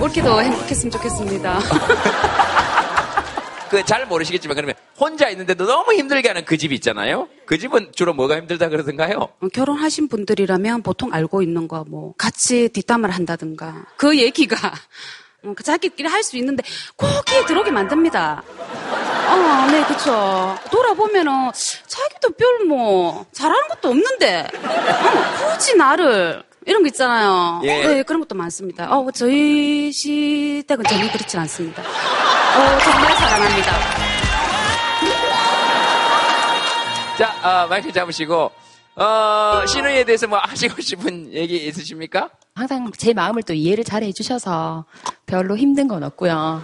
[0.00, 1.58] 올케도 행복했으면 좋겠습니다.
[3.74, 7.28] 그 잘 모르시겠지만 그러면 혼자 있는데도 너무 힘들게 하는 그 집 있잖아요.
[7.46, 9.28] 그 집은 주로 뭐가 힘들다 그러던가요?
[9.40, 14.56] 어, 결혼하신 분들이라면 보통 알고 있는 거 뭐 같이 뒷담화를 한다든가 그 얘기가
[15.44, 16.62] 어, 그 자기끼리 할 수 있는데
[16.96, 18.42] 꼭 귀에 들어오게 만듭니다.
[19.28, 20.56] 어, 네, 그쵸.
[20.70, 21.50] 돌아보면은
[21.86, 27.60] 자기도 별뭐 잘하는 것도 없는데 어, 굳이 나를 이런 거 있잖아요.
[27.64, 27.86] 예.
[27.86, 28.90] 네, 그런 것도 많습니다.
[28.94, 31.82] 어, 저희 시댁은 전혀 그렇진 않습니다.
[31.82, 33.72] 어, 정말 사랑합니다.
[37.18, 38.50] 자, 아, 마이크 잡으시고
[38.96, 42.30] 어, 신우에 대해서 뭐 하시고 싶은 얘기 있으십니까?
[42.54, 44.84] 항상 제 마음을 또 이해를 잘 해주셔서
[45.26, 46.62] 별로 힘든 건 없고요.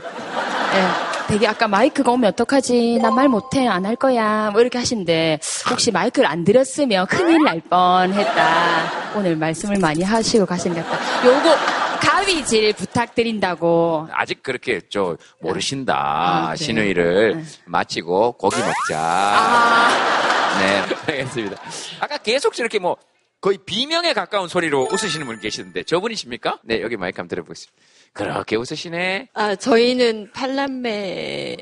[0.75, 2.99] 예, 되게 아까 마이크가 오면 어떡하지?
[3.01, 3.67] 나 말 못해.
[3.69, 4.51] 안 할 거야.
[4.51, 5.39] 뭐 이렇게 하시는데
[5.71, 9.15] 혹시 마이크를 안 드렸으면 큰일 날 뻔했다.
[9.17, 11.27] 오늘 말씀을 많이 하시고 가신 것 같다.
[11.27, 11.57] 요거
[12.01, 14.09] 가위질 부탁드린다고.
[14.13, 16.57] 아직 그렇게 저 모르신다 아, 그래요?
[16.57, 18.99] 신우이를 마치고 고기 먹자.
[18.99, 20.59] 아.
[20.61, 21.57] 네, 알겠습니다.
[22.01, 22.97] 아까 계속 저렇게 뭐
[23.41, 26.59] 거의 비명에 가까운 소리로 웃으시는 분 계시는데 저분이십니까?
[26.65, 27.73] 네, 여기 마이크 한번 들어보겠습니다.
[28.13, 29.29] 그렇게 웃으시네.
[29.35, 31.53] 아, 저희는 팔남매고요.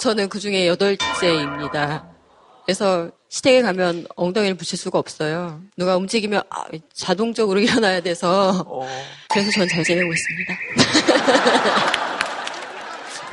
[0.00, 2.06] 저는 그 중에 여덟째입니다.
[2.66, 5.60] 그래서 시댁에 가면 엉덩이를 붙일 수가 없어요.
[5.76, 8.66] 누가 움직이면 아, 자동적으로 일어나야 돼서
[9.30, 10.54] 그래서 전 잘 지내고 있습니다.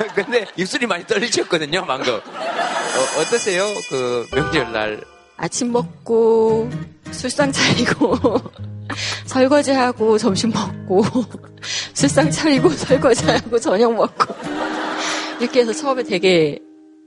[0.14, 2.14] 근데 입술이 많이 떨리셨거든요, 방금.
[2.14, 2.20] 어,
[3.20, 3.64] 어떠세요?
[3.88, 5.02] 그 명절날.
[5.36, 6.68] 아침 먹고
[7.10, 8.16] 술상 차리고
[9.26, 11.04] 설거지하고 점심 먹고
[11.94, 14.34] 술상 차리고 설거지하고 저녁 먹고
[15.40, 16.58] 이렇게 해서 처음에 되게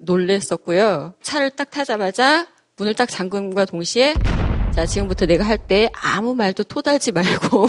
[0.02, 1.14] 놀랬었고요.
[1.22, 4.14] 차를 딱 타자마자 문을 딱 잠금과 동시에
[4.76, 7.68] 자 지금부터 내가 할 때 아무 말도 토달지 말고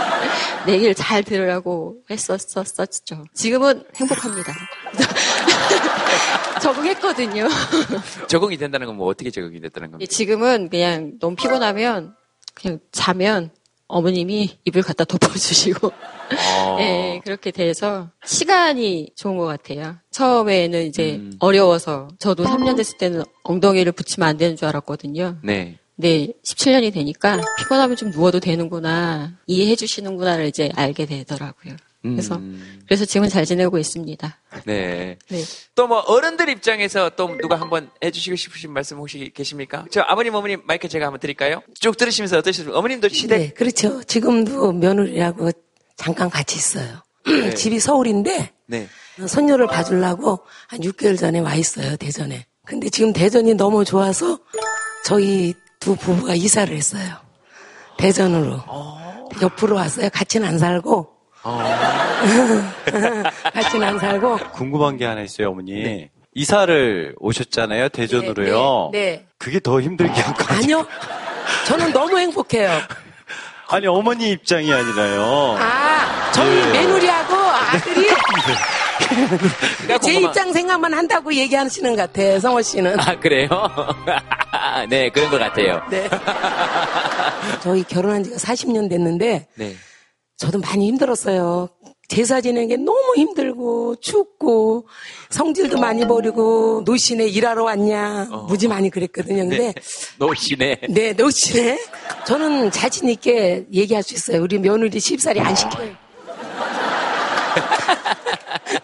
[0.66, 3.24] 내 얘기를 잘 들으라고 했었었죠.
[3.34, 4.52] 지금은 행복합니다.
[6.62, 7.48] 적응했거든요.
[8.28, 9.98] 적응이 된다는 건 뭐 어떻게 적응이 됐다는 겁니까?
[10.02, 12.14] 예, 지금은 그냥 너무 피곤하면
[12.54, 13.50] 그냥 자면
[13.88, 16.76] 어머님이 입을 갖다 덮어주시고 어.
[16.80, 19.96] 예, 그렇게 돼서 시간이 좋은 것 같아요.
[20.10, 25.38] 처음에는 이제 어려워서 저도 3년 됐을 때는 엉덩이를 붙이면 안 되는 줄 알았거든요.
[25.42, 25.78] 네.
[25.96, 31.76] 네, 17년이 되니까 피곤하면 좀 누워도 되는구나, 이해해 주시는구나를 이제 알게 되더라고요.
[32.02, 32.40] 그래서,
[32.86, 34.38] 그래서 지금은 잘 지내고 있습니다.
[34.66, 35.16] 네.
[35.28, 35.42] 네.
[35.76, 39.84] 또 뭐 어른들 입장에서 또 누가 한번 해주시고 싶으신 말씀 혹시 계십니까?
[39.90, 41.62] 저 아버님 어머님 마이크 제가 한번 드릴까요?
[41.78, 42.74] 쭉 들으시면서 어떠셨어요?
[42.74, 44.02] 어머님도 시댁 네, 그렇죠.
[44.02, 45.50] 지금도 며느리하고
[45.96, 47.02] 잠깐 같이 있어요.
[47.26, 47.50] 네.
[47.54, 48.88] 집이 서울인데 네.
[49.26, 52.46] 손녀를 봐주려고 한 6개월 전에 와 있어요, 대전에.
[52.64, 54.40] 근데 지금 대전이 너무 좋아서
[55.04, 57.16] 저희 두 부부가 이사를 했어요.
[57.98, 58.60] 대전으로.
[59.40, 60.08] 옆으로 왔어요.
[60.10, 61.11] 같이는 안 살고.
[63.52, 64.38] 같이는 안 살고.
[64.52, 66.08] 궁금한 게 하나 있어요, 어머니.
[66.34, 68.90] 이사를 오셨잖아요, 대전으로요.
[68.92, 69.26] 네, 네.
[69.38, 70.78] 그게 더 힘들게 한거 아니에요?
[70.78, 70.86] 아니요.
[71.66, 72.70] 저는 너무 행복해요.
[73.68, 75.56] 아니, 어머니 입장이 아니라요.
[75.58, 76.72] 아, 저희 네.
[76.84, 78.08] 며느리하고 아들이
[80.00, 83.00] 제 궁금한- 입장 생각만 한다고 얘기하시는 것 같아, 성호 씨는.
[83.00, 83.48] 아, 그래요?
[84.88, 85.82] 네, 그런 것 같아요.
[85.90, 86.08] 네.
[87.62, 89.74] 저희 결혼한 지가 40년 됐는데, 네.
[90.36, 91.68] 저도 많이 힘들었어요.
[92.08, 94.86] 제사 지내는 게 너무 힘들고, 춥고,
[95.30, 99.48] 성질도 많이 버리고, 노신에 일하러 왔냐, 무지 많이 그랬거든요.
[99.48, 99.74] 근데, 네.
[100.18, 100.80] 노시네.
[100.90, 101.78] 네, 노신에
[102.26, 104.42] 저는 자신 있게 얘기할 수 있어요.
[104.42, 106.01] 우리 며느리 쉽사리 안 시켜요.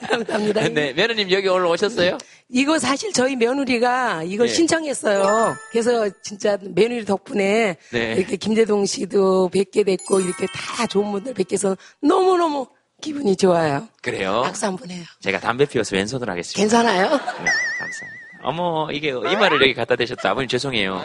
[0.08, 0.68] 감사합니다.
[0.68, 2.18] 네, 며느님 여기 오늘 오셨어요?
[2.50, 4.52] 이거 사실 저희 며느리가 이걸 네.
[4.54, 5.54] 신청했어요.
[5.70, 8.14] 그래서 진짜 며느리 덕분에 네.
[8.14, 12.66] 이렇게 김재동 씨도 뵙게 됐고 이렇게 다 좋은 분들 뵙게 해서 너무너무
[13.00, 13.86] 기분이 좋아요.
[14.02, 14.42] 그래요?
[14.44, 15.04] 박수 한 번 해요.
[15.20, 16.58] 제가 담배 피워서 왼손으로 하겠습니다.
[16.60, 17.02] 괜찮아요?
[17.10, 18.17] 네, 감사합니다.
[18.42, 20.30] 어머, 이게 이마를 여기 갖다 대셨다.
[20.30, 21.04] 아버님 죄송해요.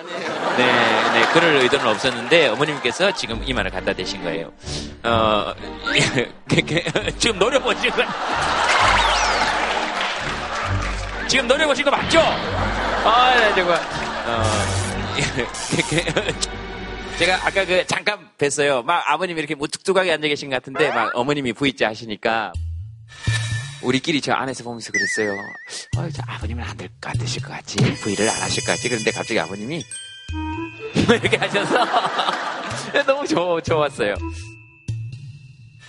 [0.58, 0.66] 네,
[1.14, 4.52] 네, 그럴 의도는 없었는데 어머님께서 지금 이마를 갖다 대신 거예요.
[5.04, 5.54] 어,
[7.18, 8.04] 지금 노려보신 거.
[11.28, 12.20] 지금 노려보신 거 맞죠?
[12.20, 13.80] 아, 네, 정말.
[14.28, 14.44] 어,
[17.18, 18.84] 제가 아까 그 잠깐 뵀어요.
[18.84, 22.52] 막 아버님이 이렇게 무뚝뚝하게 앉아 계신 것 같은데 막 어머님이 V자 하시니까
[23.84, 25.34] 우리끼리 저 안에서 보면서 그랬어요.
[25.98, 27.78] 어, 저 아버님은 안, 될, 안 되실 것 같지?
[27.78, 28.90] V를 안 하실 것 같지?
[28.90, 29.84] 그런데 갑자기 아버님이
[30.96, 31.86] 이렇게 하셔서
[33.06, 34.16] 너무 좋, 좋았어요.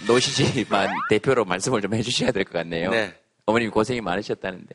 [0.07, 2.91] 노시지만 대표로 말씀을 좀 해주셔야 될 것 같네요.
[2.91, 3.15] 네.
[3.47, 4.75] 어머님 고생이 많으셨다는데.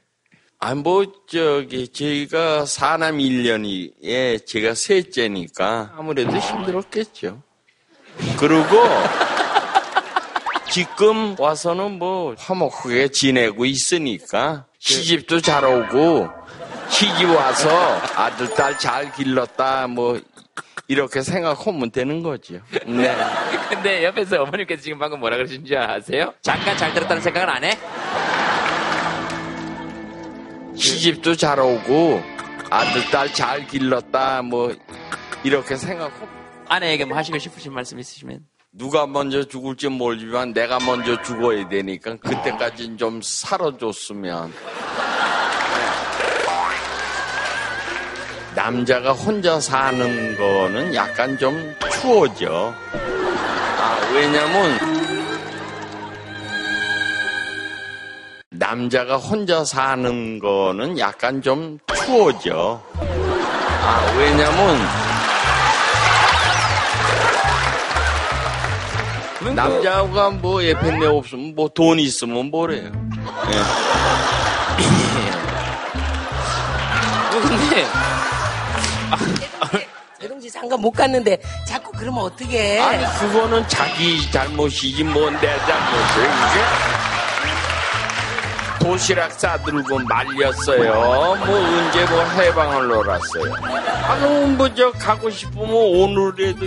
[0.62, 7.42] 아, 뭐, 저기, 저희가 사남 1년이에 제가 셋째니까 아무래도 힘들었겠죠.
[8.38, 8.66] 그리고
[10.70, 16.30] 지금 와서는 뭐 화목하게 지내고 있으니까 시집도 잘 오고
[16.90, 17.70] 시집 와서
[18.16, 20.20] 아들, 딸 잘 길렀다 뭐
[20.88, 22.60] 이렇게 생각하면 되는 거죠.
[22.86, 23.16] 네.
[23.70, 26.34] 근데 옆에서 어머님께서 지금 방금 뭐라 그러신 줄 아세요?
[26.42, 27.78] 잠깐 잘 들었다는 생각은 안 해?
[30.76, 32.22] 시집도 잘 오고
[32.70, 34.76] 아들, 딸 잘 길렀다 뭐
[35.44, 36.28] 이렇게 생각하고
[36.68, 38.40] 아내에게 뭐 하시고 싶으신 말씀 있으시면?
[38.72, 44.54] 누가 먼저 죽을지 모르지만 내가 먼저 죽어야 되니까 그때까지는 좀 살아줬으면.
[48.56, 52.74] 남자가 혼자 사는 거는 약간 좀 추워져.
[52.94, 54.78] 아 왜냐면
[58.52, 62.82] 남자가 혼자 사는 거는 약간 좀 추워져.
[62.94, 65.09] 아 왜냐면
[69.56, 72.92] 남자가 뭐 예편내 없으면 뭐 돈 있으면 뭐래요.
[77.32, 77.86] 근데
[80.20, 82.80] 대동지 장관 못 갔는데 자꾸 그러면 어떡해.
[82.80, 86.60] 아니 그거는 자기 잘못이지 뭐내 잘못이 이게
[88.80, 90.94] 도시락 싸들고 말렸어요.
[90.94, 93.54] 뭐 언제 뭐 해방을 놀았어요.
[94.08, 96.66] 아니 뭐저 가고 싶으면 오늘에도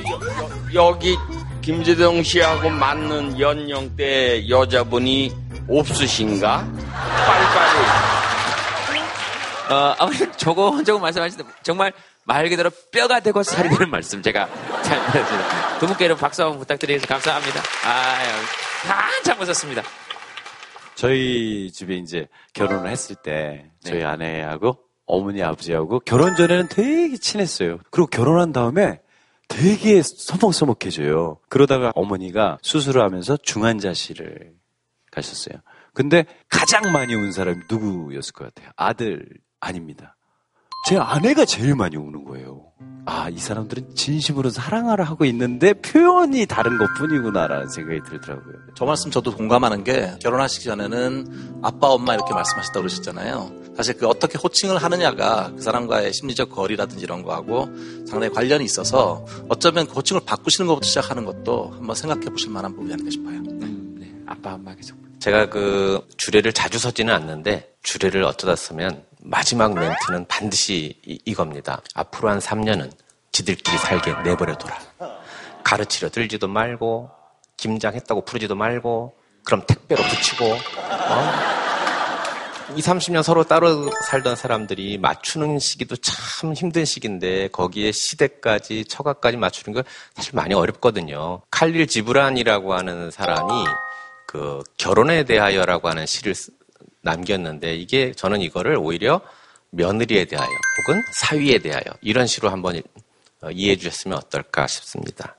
[0.75, 1.17] 여, 기
[1.63, 5.33] 김재동 씨하고 맞는 연령대 여자분이
[5.69, 6.59] 없으신가?
[6.59, 8.13] 빨리빨리.
[9.71, 11.93] 어, 아무튼 저거 저거 말씀하시는데 정말
[12.25, 14.49] 말 그대로 뼈가 되고 살이 되는 말씀 제가
[14.83, 15.79] 잘 들었습니다.
[15.79, 17.15] 두 분께 여러분 박수 한번 부탁드리겠습니다.
[17.15, 17.61] 감사합니다.
[17.85, 18.19] 아,
[18.89, 19.83] 한참 웃었습니다.
[20.97, 27.79] 저희 집에 이제 결혼을 했을 때 저희 아내하고 어머니 아버지하고 결혼 전에는 되게 친했어요.
[27.91, 29.01] 그리고 결혼한 다음에
[29.49, 31.39] 되게 서먹서먹해져요.
[31.49, 34.55] 그러다가 어머니가 수술을 하면서 중환자실을
[35.11, 35.57] 가셨어요.
[35.95, 38.73] 근데 가장 많이 운 사람이 누구였을 것 같아요?
[38.77, 39.29] 아들
[39.61, 40.17] 아닙니다.
[40.85, 42.73] 제 아내가 제일 많이 우는 거예요.
[43.05, 48.55] 아, 이 사람들은 진심으로 사랑하려 하고 있는데 표현이 다른 것 뿐이구나라는 생각이 들더라고요.
[48.75, 53.62] 저 말씀 저도 공감하는 게 결혼하시기 전에는 아빠 엄마 이렇게 말씀하셨다고 그러셨잖아요.
[53.77, 57.67] 사실 그 어떻게 호칭을 하느냐가 그 사람과의 심리적 거리라든지 이런 거하고
[58.07, 62.93] 상당히 관련이 있어서 어쩌면 그 호칭을 바꾸시는 것부터 시작하는 것도 한번 생각해 보실 만한 부분이
[62.93, 63.43] 아닌가 싶어요.
[64.27, 64.97] 아빠 엄마 계속.
[65.21, 71.81] 제가 그 주례를 자주 서지는 않는데 주례를 어쩌다 쓰면 마지막 멘트는 반드시 이, 이겁니다.
[71.95, 72.91] 앞으로 한 3년은
[73.31, 74.79] 지들끼리 살게 내버려둬라.
[75.63, 77.11] 가르치려 들지도 말고
[77.57, 79.15] 김장했다고 부르지도 말고
[79.45, 81.62] 그럼 택배로 붙이고 어?
[82.75, 89.75] 2, 30년 서로 따로 살던 사람들이 맞추는 시기도 참 힘든 시기인데 거기에 시대까지 처가까지 맞추는
[89.83, 91.43] 거 사실 많이 어렵거든요.
[91.51, 93.53] 칼릴 지브란이라고 하는 사람이
[94.27, 96.51] 그 결혼에 대하여라고 하는 시를 쓰-
[97.03, 99.21] 남겼는데 이게 저는 이거를 오히려
[99.71, 102.81] 며느리에 대하여 혹은 사위에 대하여 이런 시로 한번
[103.43, 105.37] 어, 이해해 주셨으면 어떨까 싶습니다.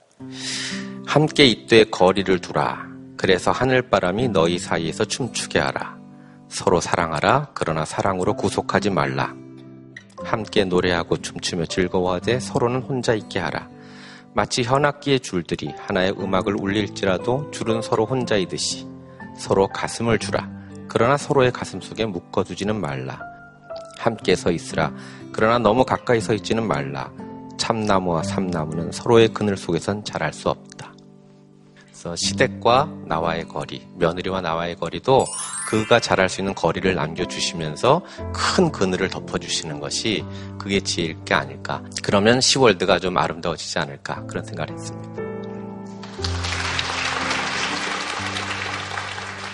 [1.08, 2.86] 함께 이때 거리를 두라.
[3.18, 6.03] 그래서 하늘바람이 너희 사이에서 춤추게 하라.
[6.54, 7.50] 서로 사랑하라.
[7.56, 9.34] 그러나 사랑으로 구속하지 말라.
[10.24, 13.68] 함께 노래하고 춤추며 즐거워하되 서로는 혼자 있게 하라.
[14.36, 18.88] 마치 현악기의 줄들이 하나의 음악을 울릴지라도 줄은 서로 혼자이듯이
[19.36, 20.48] 서로 가슴을 주라.
[20.88, 23.20] 그러나 서로의 가슴 속에 묶어두지는 말라.
[23.98, 24.94] 함께 서 있으라.
[25.32, 27.12] 그러나 너무 가까이 서 있지는 말라.
[27.58, 30.94] 참나무와 삼나무는 서로의 그늘 속에선 자랄 수 없다.
[32.04, 35.26] 그래서 시댁과 나와의 거리, 며느리와 나와의 거리도
[35.74, 40.24] 그가 자랄 수 있는 거리를 남겨주시면서 큰 그늘을 덮어주시는 것이
[40.60, 41.82] 그게 지혜일 게 아닐까.
[42.04, 44.24] 그러면 시월드가 좀 아름다워지지 않을까.
[44.28, 45.24] 그런 생각을 했습니다.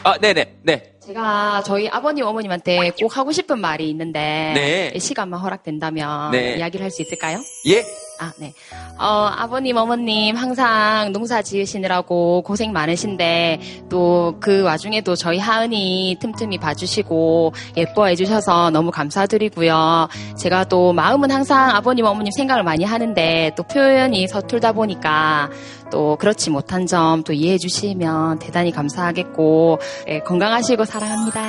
[0.04, 0.99] 아, 네네, 네.
[1.14, 4.52] 제가 저희 아버님 어머님한테 꼭 하고 싶은 말이 있는데
[4.94, 5.00] 네.
[5.00, 6.56] 시간만 허락된다면 네.
[6.58, 7.40] 이야기를 할 수 있을까요?
[7.68, 7.84] 예?
[8.22, 8.54] 아, 네.
[9.00, 17.54] 어, 아버님, 어머님 항상 농사 지으시느라고 고생 많으신데 또 그 와중에도 저희 하은이 틈틈이 봐주시고
[17.78, 20.08] 예뻐해 주셔서 너무 감사드리고요.
[20.38, 25.50] 제가 또 마음은 항상 아버님, 어머님 생각을 많이 하는데 또 표현이 서툴다 보니까
[25.92, 31.42] 또 그렇지 못한 점 또 이해해 주시면 대단히 감사하겠고 예, 건강하시고 사 랑합니다.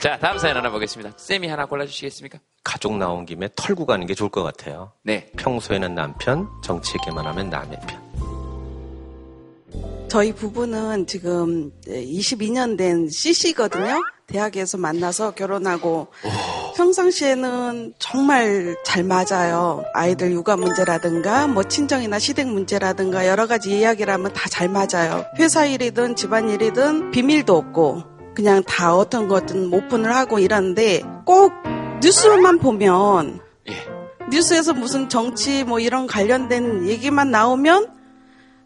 [0.00, 1.14] 자, 다음 사연 하나 보겠습니다.
[1.16, 2.38] 쌤이 하나 골라주시겠습니까?
[2.62, 4.92] 가족 나온 김에 털고 가는 게 좋을 것 같아요.
[5.02, 5.30] 네.
[5.38, 8.04] 평소에는 남편, 정치 얘기만 하면 남의 편.
[10.08, 14.00] 저희 부부는 지금 22년 된 CC거든요.
[14.26, 16.08] 대학에서 만나서 결혼하고
[16.76, 19.84] 평상시에는 정말 잘 맞아요.
[19.92, 25.24] 아이들 육아 문제라든가 뭐 친정이나 시댁 문제라든가 여러 가지 이야기를 하면 다 잘 맞아요.
[25.38, 28.04] 회사 일이든 집안 일이든 비밀도 없고
[28.34, 31.52] 그냥 다 어떤 거든 오픈을 하고 이러는데 꼭
[32.00, 33.40] 뉴스만 보면
[34.30, 37.92] 뉴스에서 무슨 정치 뭐 이런 관련된 얘기만 나오면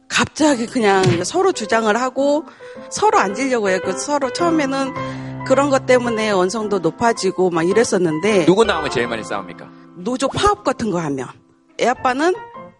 [0.08, 2.44] 갑자기 그냥 서로 주장을 하고
[2.90, 3.78] 서로 앉으려고 해요.
[3.84, 9.66] 그 서로 처음에는 그런 것 때문에 언성도 높아지고 막 이랬었는데 누구 나오면 제일 많이 싸웁니까?
[9.96, 11.26] 노조 파업 같은 거 하면
[11.80, 12.34] 애 아빠는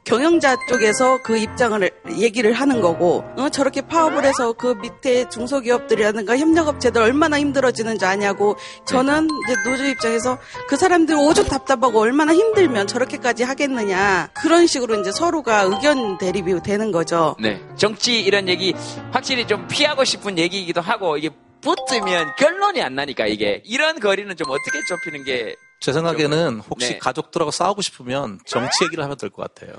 [0.04, 7.02] 경영자 쪽에서 그 입장을 얘기를 하는 거고 어, 저렇게 파업을 해서 그 밑에 중소기업들이라든가 협력업체들
[7.02, 8.56] 얼마나 힘들어지는지 아냐고
[8.86, 15.10] 저는 이제 노조 입장에서 그 사람들 오죽 답답하고 얼마나 힘들면 저렇게까지 하겠느냐 그런 식으로 이제
[15.10, 17.36] 서로가 의견 대립이 되는 거죠.
[17.38, 17.62] 네.
[17.76, 18.74] 정치 이런 얘기
[19.10, 21.30] 확실히 좀 피하고 싶은 얘기이기도 하고 이게
[21.61, 26.98] 붙으면 결론이 안 나니까 이게 이런 거리는 좀 어떻게 좁히는 게 제 생각에는 혹시 네.
[26.98, 29.72] 가족들하고 싸우고 싶으면 정치 얘기를 하면 될 것 같아요.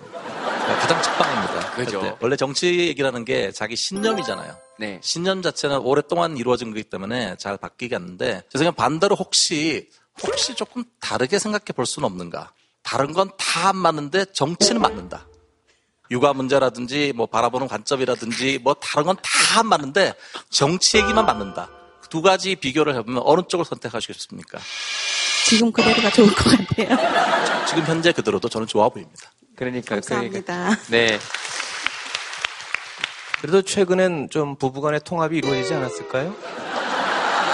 [0.79, 1.71] 가장 적당합니다.
[1.71, 1.99] 그죠.
[1.99, 2.15] 그때.
[2.21, 4.55] 원래 정치 얘기라는 게 자기 신념이잖아요.
[4.79, 4.99] 네.
[5.03, 9.89] 신념 자체는 오랫동안 이루어진 거기 때문에 잘 바뀌지 않는데 제 생각 반대로 혹시
[10.23, 12.53] 혹시 조금 다르게 생각해 볼 수는 없는가?
[12.81, 15.27] 다른 건다안 맞는데 정치는 맞는다.
[16.11, 20.13] 육아 문제라든지 뭐 바라보는 관점이라든지 뭐 다른 건다안 맞는데
[20.49, 21.69] 정치 얘기만 맞는다.
[22.09, 24.59] 두 가지 비교를 해보면 어느 쪽을 선택하시겠습니까?
[25.45, 26.97] 지금 그대로가 좋을 것 같아요.
[27.67, 29.31] 지금 현재 그대로도 저는 좋아 보입니다.
[29.55, 30.77] 그러니까 감사합니다.
[30.89, 31.19] 네.
[33.41, 36.35] 그래도 최근엔 좀 부부간의 통합이 이루어지지 않았을까요?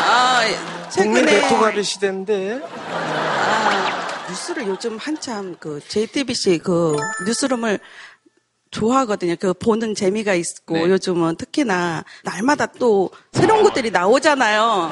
[0.07, 0.41] 아,
[0.91, 6.95] 국민 최근에 대통합의 시대인데 아, 뉴스를 요즘 한참 그 JTBC 그
[7.27, 7.79] 뉴스룸을
[8.75, 9.35] 좋아하거든요.
[9.39, 10.81] 그 보는 재미가 있고 네.
[10.89, 14.91] 요즘은 특히나 날마다 또 새로운 것들이 나오잖아요.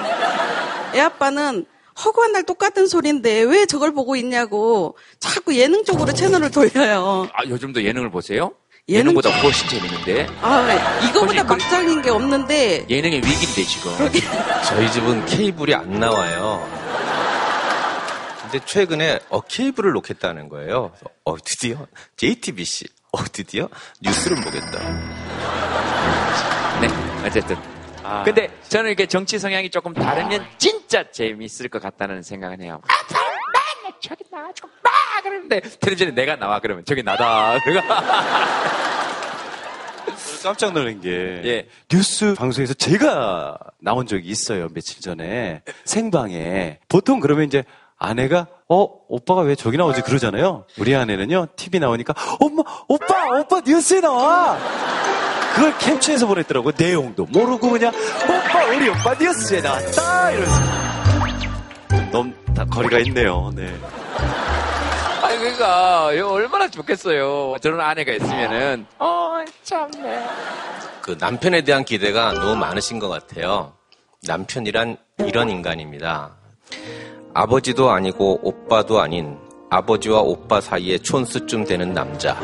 [0.96, 1.66] 애 아빠는
[2.04, 7.28] 허구한 날 똑같은 소리인데 왜 저걸 보고 있냐고 자꾸 예능 쪽으로 채널을 돌려요.
[7.34, 8.54] 아, 요즘도 예능을 보세요?
[8.90, 10.28] 예능- 예능보다 훨씬 재밌는데.
[10.42, 13.92] 아, 이거보다 막장인 게 없는데 예능의 위기인데 지금.
[14.66, 16.68] 저희 집은 케이블이 안 나와요.
[18.42, 20.92] 근데 최근에 어 케이블을 놓겠다는 거예요.
[21.26, 21.86] 어 드디어
[22.18, 22.86] JTBC.
[23.16, 23.70] 어 드디어
[24.02, 24.80] 뉴스를 보겠다.
[26.82, 26.88] 네,
[27.28, 27.56] 어쨌든.
[28.04, 28.24] 아.
[28.24, 32.82] 근데 저는 이렇게 정치 성향이 조금 다르면 진짜 재밌을 것 같다는 생각은 해요.
[32.84, 32.94] 아,
[33.84, 34.92] 맨날 저기 나가지고 막
[35.22, 37.60] 그러는데 텔레비전에 내가 나와 그러면 저기 나다.
[40.44, 41.10] 깜짝 놀란 게
[41.46, 41.68] 예.
[41.90, 47.64] 뉴스 방송에서 제가 나온 적이 있어요 며칠 전에 생방에 보통 그러면 이제
[48.04, 54.02] 아내가 어 오빠가 왜 저기 나오지 그러잖아요 우리 아내는요 TV 나오니까 엄마 오빠 오빠 뉴스에
[54.02, 54.58] 나와
[55.56, 57.94] 그걸 캡처해서 보냈더라고 내용도 모르고 그냥
[58.24, 60.62] 오빠 우리 오빠 뉴스에 나왔다 이러면서
[62.12, 63.74] 너무 다 거리가 있네요 네.
[65.24, 67.56] 아니 그러니까 얼마나 좋겠어요.
[67.62, 70.24] 저런 아내가 있으면은 어 참네.
[71.02, 73.74] 그 남편에 대한 기대가 너무 많으신 것 같아요.
[74.28, 76.36] 남편이란 이런 인간입니다.
[77.34, 79.38] 아버지도 아니고 오빠도 아닌
[79.70, 82.40] 아버지와 오빠 사이에 촌수쯤 되는 남자.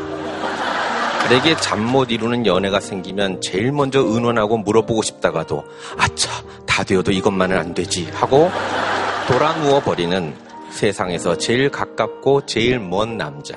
[1.28, 5.62] 내게 잠 못 이루는 연애가 생기면 제일 먼저 은원하고 물어보고 싶다가도
[5.96, 6.30] 아차
[6.66, 8.50] 다 되어도 이것만은 안 되지 하고
[9.28, 10.34] 돌아 누워 버리는
[10.70, 13.56] 세상에서 제일 가깝고 제일 먼 남자.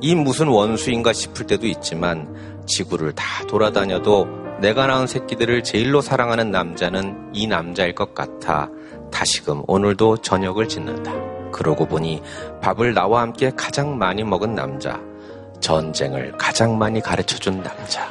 [0.00, 4.28] 이 무슨 원수인가 싶을 때도 있지만 지구를 다 돌아다녀도
[4.60, 8.68] 내가 낳은 새끼들을 제일로 사랑하는 남자는 이 남자일 것 같아
[9.10, 11.12] 다시금 오늘도 저녁을 짓는다.
[11.50, 12.22] 그러고 보니
[12.60, 15.00] 밥을 나와 함께 가장 많이 먹은 남자,
[15.60, 18.08] 전쟁을 가장 많이 가르쳐 준 남자.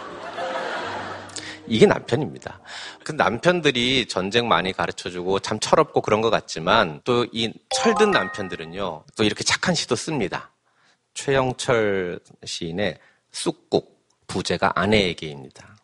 [1.67, 2.61] 이게 남편입니다.
[3.03, 9.03] 그 남편들이 전쟁 많이 가르쳐 주고 참 철없고 그런 것 같지만 또 이 철든 남편들은요,
[9.15, 10.51] 또 이렇게 착한 시도 씁니다.
[11.13, 12.97] 최영철 시인의
[13.31, 15.76] 쑥국, 부제가 아내에게입니다.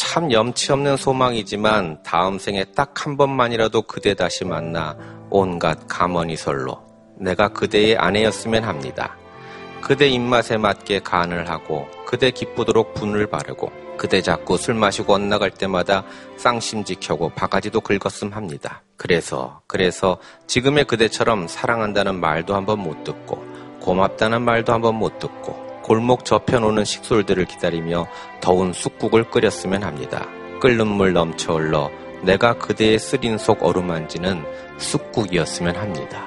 [0.00, 4.96] 참 염치 없는 소망이지만 다음 생에 딱 한 번만이라도 그대 다시 만나
[5.28, 6.80] 온갖 가머니설로
[7.18, 9.18] 내가 그대의 아내였으면 합니다.
[9.82, 16.02] 그대 입맛에 맞게 간을 하고 그대 기쁘도록 분을 바르고 그대 자꾸 술 마시고 엇나갈 때마다
[16.38, 18.82] 쌍심 지 켜고 바가지도 긁었음 합니다.
[18.96, 23.44] 그래서 그래서 지금의 그대처럼 사랑한다는 말도 한번 못 듣고
[23.80, 28.06] 고맙다는 말도 한번 못 듣고 골목 저편 오는 식솔들을 기다리며
[28.40, 30.26] 더운 쑥국을 끓였으면 합니다.
[30.60, 31.90] 끓는 물 넘쳐 흘러
[32.22, 34.44] 내가 그대의 쓰린 속 어루만지는
[34.78, 36.26] 쑥국이었으면 합니다.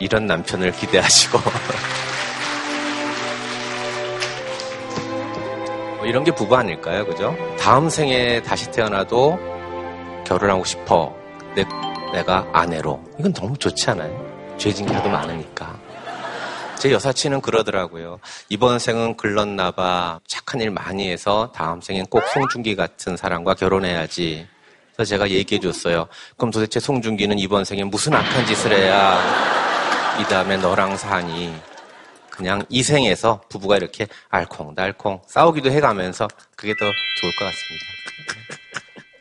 [0.00, 1.38] 이런 남편을 기대하시고
[5.98, 7.06] 뭐 이런 게 부부 아닐까요?
[7.06, 7.34] 그죠?
[7.58, 9.38] 다음 생에 다시 태어나도
[10.26, 11.14] 결혼하고 싶어.
[11.54, 11.64] 내,
[12.12, 13.00] 내가 아내로.
[13.18, 14.34] 이건 너무 좋지 않아요?
[14.56, 15.78] 죄진 게 하도 많으니까.
[16.78, 18.20] 제 여사친은 그러더라고요.
[18.48, 20.20] 이번 생은 글렀나 봐.
[20.26, 24.46] 착한 일 많이 해서 다음 생엔 꼭 송중기 같은 사람과 결혼해야지.
[24.94, 26.06] 그래서 제가 얘기해 줬어요.
[26.36, 29.18] 그럼 도대체 송중기는 이번 생에 무슨 악한 짓을 해야
[30.20, 31.54] 이 다음에 너랑 사니?
[32.30, 36.84] 그냥 이 생에서 부부가 이렇게 알콩달콩 싸우기도 해가면서 그게 더
[37.20, 37.84] 좋을 것 같습니다.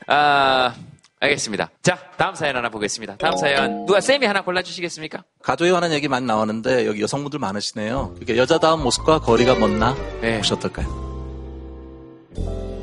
[0.08, 0.76] 아,
[1.24, 1.70] 알겠습니다.
[1.82, 3.16] 자, 다음 사연 하나 보겠습니다.
[3.18, 5.24] 다음 사연 누가 쌤이 하나 골라주시겠습니까?
[5.42, 8.16] 가족에 관한 얘기 많이 나오는데 여기 여성분들 많으시네요.
[8.22, 11.04] 이게 여자다운 모습과 거리가 먼나 혹시 어떨까요?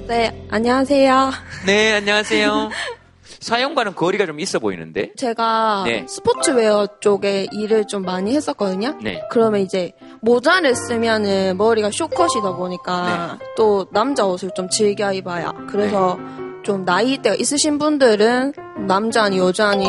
[0.09, 1.31] 네, 안녕하세요.
[1.67, 2.71] 네, 안녕하세요.
[3.41, 5.13] 사연과는 거리가 좀 있어 보이는데.
[5.17, 6.05] 제가 네.
[6.09, 8.99] 스포츠웨어 쪽에 일을 좀 많이 했었거든요.
[9.03, 9.23] 네.
[9.31, 15.55] 그러면 이제 모자를 쓰면은 머리가 쇼컷이다 보니까 또 남자 옷을 좀 즐겨 입어요.
[15.71, 16.19] 그래서
[16.63, 18.53] 좀 나이대가 있으신 분들은
[18.87, 19.87] 남자니 여자니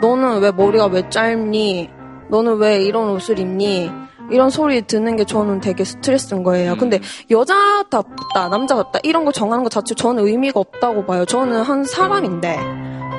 [0.00, 1.90] 너는 왜 머리가 왜 짧니?
[2.30, 3.90] 너는 왜 이런 옷을 입니?
[4.30, 6.76] 이런 소리 듣는 게 저는 되게 스트레스인 거예요.
[6.76, 7.00] 근데
[7.30, 11.24] 여자답다, 남자답다 이런 거 정하는 것 자체 저는 의미가 없다고 봐요.
[11.24, 12.58] 저는 한 사람인데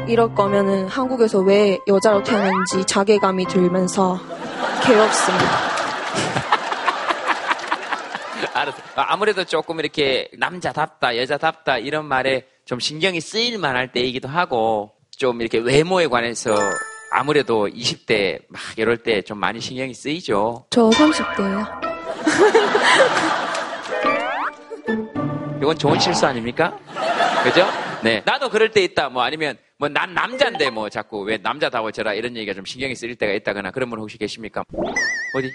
[0.08, 4.20] 이럴 거면은 한국에서 왜 여자로 태어난지 자괴감이 들면서
[4.84, 5.46] 괴롭습니다.
[8.54, 8.78] 알았어.
[8.96, 15.42] 아, 아무래도 조금 이렇게 남자답다, 여자답다 이런 말에 좀 신경이 쓰일 만할 때이기도 하고 좀
[15.42, 16.56] 이렇게 외모에 관해서
[17.12, 20.68] 아무래도 20대 막 이럴 때 좀 많이 신경이 쓰이죠.
[20.70, 21.66] 저 30대예요.
[25.64, 26.78] 이건 좋은 실수 아닙니까?
[27.44, 27.66] 그죠?
[28.04, 28.22] 네.
[28.24, 29.10] 나도 그럴 때 있다.
[29.10, 33.16] 뭐 아니면 뭐 난 남자인데 뭐 자꾸 왜 남자다워 져라 이런 얘기가 좀 신경이 쓰일
[33.16, 34.64] 때가 있다거나 그런 분 혹시 계십니까?
[35.34, 35.52] 어디?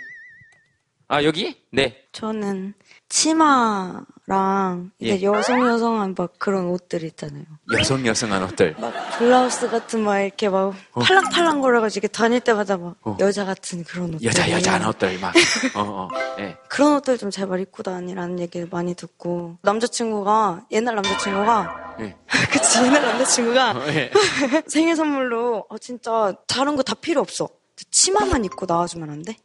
[1.07, 1.55] 아, 여기?
[1.71, 2.03] 네.
[2.11, 2.75] 저는
[3.15, 5.23] 치마랑 예.
[5.23, 7.45] 여성 여성한 막 그런 옷들 있잖아요.
[7.79, 8.75] 여성 여성한 옷들.
[9.19, 11.01] 블라우스 같은 막 이렇게 막 어.
[11.01, 13.17] 팔랑팔랑 거려가지고 이렇게 다닐 때마다 막 어.
[13.21, 14.27] 여자 같은 그런 옷들.
[14.27, 15.33] 여자 여자한 옷들 막.
[15.77, 16.09] 어, 어.
[16.41, 16.57] 예.
[16.69, 22.17] 그런 옷들 좀 제발 입고 다니라는 얘기를 많이 듣고 남자친구가 옛날 남자친구가 예.
[22.51, 24.11] 그치 옛날 남자친구가 어, 예.
[24.67, 27.49] 생일 선물로 어, 진짜 다른 거 다 필요 없어
[27.93, 29.37] 치마만 입고 나와주면 안 돼?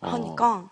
[0.00, 0.70] 하니까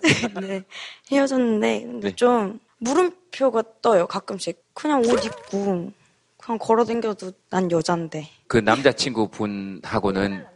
[0.40, 0.62] 네
[1.10, 2.16] 헤어졌는데 근데 네.
[2.16, 5.92] 좀 물음표가 떠요 가끔씩 그냥 옷 입고
[6.36, 10.46] 그냥 걸어다녀도 난 여잔데 그 남자친구 분하고는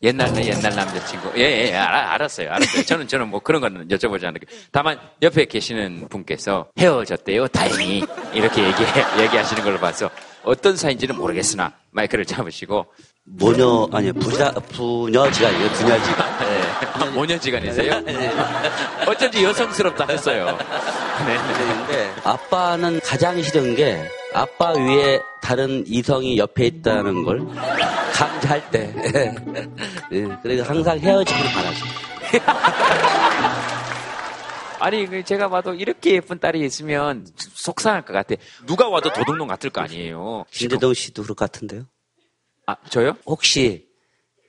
[0.00, 1.32] 옛날은 옛날 남자친구.
[1.36, 2.50] 예, 예, 알아, 알았어요.
[2.50, 2.84] 알았어요.
[2.84, 4.56] 저는, 저는 뭐 그런 거는 여쭤보지 않을게요.
[4.70, 7.48] 다만, 옆에 계시는 분께서 헤어졌대요.
[7.48, 8.04] 다행히.
[8.32, 8.82] 이렇게 얘기,
[9.20, 10.08] 얘기하시는 걸로 봐서
[10.44, 12.86] 어떤 사이인지는 모르겠으나 마이크를 잡으시고.
[13.24, 16.16] 모녀 아니 부자 부녀지간이에요 부녀지간.
[16.16, 16.22] 네.
[16.22, 16.27] 아,
[17.14, 18.02] 모녀지간이세요?
[19.06, 20.56] 어쩐지 여성스럽다 했어요.
[21.26, 21.36] 네.
[21.36, 27.46] 근데 아빠는 가장 싫은 게 아빠 위에 다른 이성이 옆에 있다는 걸
[28.12, 28.92] 감지할 때.
[30.10, 31.84] 네, 그래서 항상 헤어지기를 바라죠.
[34.80, 38.36] 아니, 그 제가 봐도 이렇게 예쁜 딸이 있으면 속상할 것 같아.
[38.64, 40.44] 누가 와도 도둑놈 같을 거 아니에요.
[40.50, 41.86] 김재동 씨도 그럴 것 같은데요?
[42.66, 43.16] 아, 저요?
[43.26, 43.87] 혹시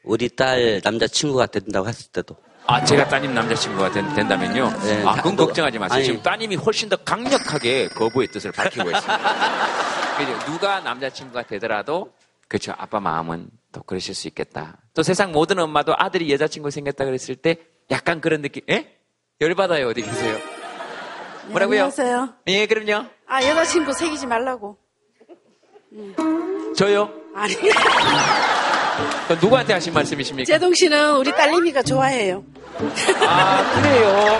[0.09, 2.35] 우리 딸 남자친구가 된다고 했을 때도
[2.65, 5.95] 아, 제가 따님 남자친구가 된, 다면요 네, 아, 그건 너- 걱정하지 마세요.
[5.97, 6.05] 아니.
[6.05, 10.45] 지금 따님이 훨씬 더 강력하게 거부의 뜻을 밝히고 있습니다.
[10.45, 12.11] 누가 남자친구가 되더라도,
[12.47, 12.73] 그렇죠.
[12.77, 14.77] 아빠 마음은 또 그러실 수 있겠다.
[14.95, 17.57] 또 세상 모든 엄마도 아들이 여자친구 생겼다 그랬을 때
[17.91, 18.97] 약간 그런 느낌, 예?
[19.41, 19.87] 열받아요.
[19.89, 20.37] 어디 계세요?
[21.47, 21.85] 뭐라고요?
[21.85, 22.33] 안녕하세요.
[22.47, 23.05] 예, 그럼요.
[23.27, 24.77] 아, 여자친구 새기지 말라고.
[26.75, 27.11] 저요?
[27.35, 27.53] 아니,
[29.41, 30.45] 누구한테 하신 말씀이십니까?
[30.45, 32.43] 제동 씨는 우리 딸내미가 좋아해요.
[33.27, 34.39] 아, 그래요.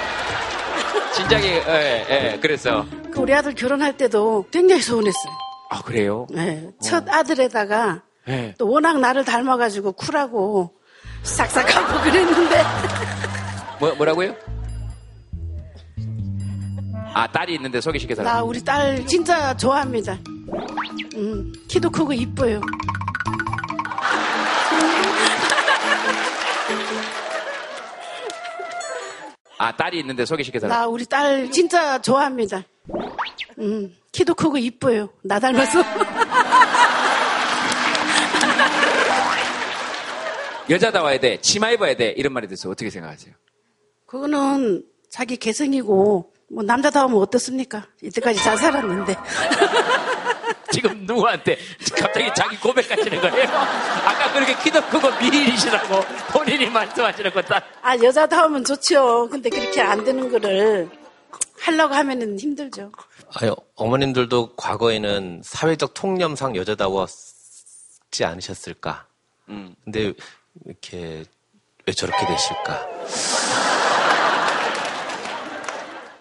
[1.13, 2.85] 진작에, 예, 예, 그래서.
[3.11, 5.33] 그 우리 아들 결혼할 때도 굉장히 소원했어요.
[5.69, 6.25] 아, 그래요?
[6.31, 8.55] 네, 첫 아들에다가 예.
[8.57, 10.71] 또 워낙 나를 닮아가지고 쿨하고
[11.23, 12.63] 싹싹하고 그랬는데
[13.79, 14.35] 뭐, 뭐라고요?
[17.13, 18.33] 아, 딸이 있는데 소개시켜 달라.
[18.33, 20.17] 나 우리 딸 진짜 좋아합니다.
[21.15, 22.61] 음, 키도 크고 이뻐요.
[29.59, 30.73] 아, 딸이 있는데 소개시켜달라.
[30.73, 32.63] 나 우리 딸 진짜 좋아합니다.
[33.59, 35.09] 음, 키도 크고 이뻐요.
[35.21, 35.83] 나 닮아서.
[40.69, 41.41] 여자다워야 돼.
[41.41, 42.13] 치마 입어야 돼.
[42.15, 43.33] 이런 말에 대해서 어떻게 생각하세요?
[44.05, 47.85] 그거는 자기 개성이고 뭐 남자다우면 어떻습니까?
[48.01, 49.13] 이때까지 잘 살았는데.
[50.71, 51.57] 지금 누구한테
[51.97, 53.47] 갑자기 자기 고백하시는 거예요?
[53.49, 57.63] 아까 그렇게 키도 크고 미인이시라고 본인이 말씀하시는 거 딱.
[57.81, 59.27] 아 여자다우면 좋죠.
[59.29, 60.89] 근데 그렇게 안 되는 거를
[61.61, 62.91] 하려고 하면은 힘들죠.
[63.35, 69.05] 아유, 어머님들도 과거에는 사회적 통념상 여자다웠지 않으셨을까?
[69.49, 69.75] 음.
[69.83, 70.13] 근데
[70.65, 71.25] 이렇게
[71.85, 72.87] 왜 저렇게 되실까?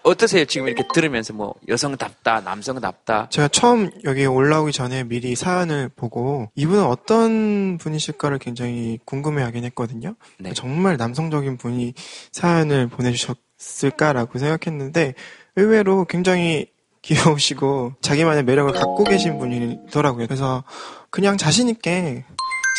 [0.03, 0.45] 어떠세요?
[0.45, 3.29] 지금 이렇게 들으면서 뭐 여성답다, 남성답다.
[3.29, 10.15] 제가 처음 여기 올라오기 전에 미리 사연을 보고 이분은 어떤 분이실까를 굉장히 궁금해하긴 했거든요.
[10.39, 10.53] 네.
[10.53, 11.93] 정말 남성적인 분이
[12.31, 15.15] 사연을 보내주셨을까라고 생각했는데
[15.55, 16.67] 의외로 굉장히
[17.01, 20.27] 귀여우시고 자기만의 매력을 갖고 계신 분이더라고요.
[20.27, 20.65] 그래서
[21.09, 22.25] 그냥 자신 있게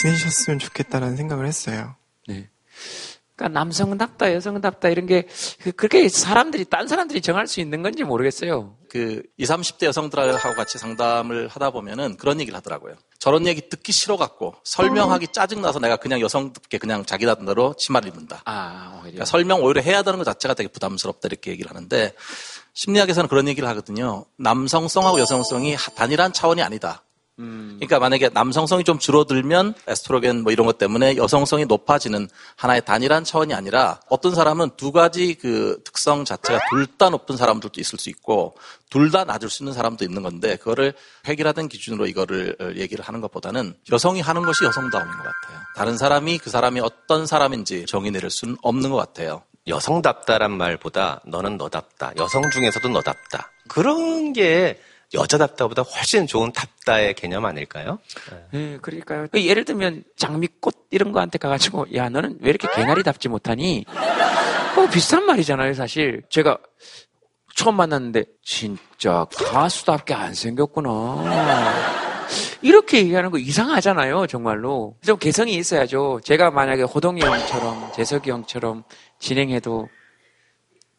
[0.02, 1.96] 지내셨으면 좋겠다라는 생각을 했어요.
[2.28, 2.48] 네.
[3.40, 5.26] 그러니까 남성답다, 여성답다 이런 게
[5.62, 8.76] 그- 그렇게 사람들이 딴 사람들이 정할 수 있는 건지 모르겠어요.
[8.90, 12.94] 그 20, 30대 여성들하고 같이 상담을 하다 보면은 그런 얘기를 하더라고요.
[13.18, 18.08] 저런 얘기 듣기 싫어 갖고 설명하기 짜증 나서 내가 그냥 여성답게 그냥 자기 나름대로 치마를
[18.08, 18.42] 입는다.
[18.44, 19.02] 아, 오히려.
[19.02, 22.12] 그러니까 설명 오히려 해야 되는 것 자체가 되게 부담스럽다 이렇게 얘기를 하는데
[22.74, 24.24] 심리학에서는 그런 얘기를 하거든요.
[24.36, 27.02] 남성성하고 여성성이 하- 단일한 차원이 아니다.
[27.40, 27.76] 음.
[27.78, 33.54] 그러니까 만약에 남성성이 좀 줄어들면 에스트로겐 뭐 이런 것 때문에 여성성이 높아지는 하나의 단일한 차원이
[33.54, 38.54] 아니라 어떤 사람은 두 가지 그 특성 자체가 둘 다 높은 사람들도 있을 수 있고
[38.90, 40.92] 둘 다 낮을 수 있는 사람도 있는 건데 그거를
[41.26, 45.60] 획일화된 기준으로 이거를 어, 얘기를 하는 것보다는 여성이 하는 것이 여성다움인 것 같아요.
[45.76, 49.42] 다른 사람이 그 사람이 어떤 사람인지 정의 내릴 수는 없는 것 같아요.
[49.66, 52.12] 여성답다란 말보다 너는 너답다.
[52.18, 53.50] 여성 중에서도 너답다.
[53.68, 54.80] 그런 게
[55.14, 57.98] 여자 답다보다 훨씬 좋은 답다의 개념 아닐까요?
[58.54, 59.26] 예, 그러니까요.
[59.32, 63.84] 그 예를 들면 장미꽃 이런 거한테 가가지고 야 너는 왜 이렇게 개나리답지 못하니?
[64.76, 66.22] 어, 비슷한 말이잖아요, 사실.
[66.30, 66.58] 제가
[67.56, 71.24] 처음 만났는데 진짜 가수답게 안 생겼구나.
[72.62, 74.96] 이렇게 얘기하는 거 이상하잖아요, 정말로.
[75.04, 76.20] 좀 개성이 있어야죠.
[76.22, 78.84] 제가 만약에 호동이 형처럼, 재석이 형처럼
[79.18, 79.88] 진행해도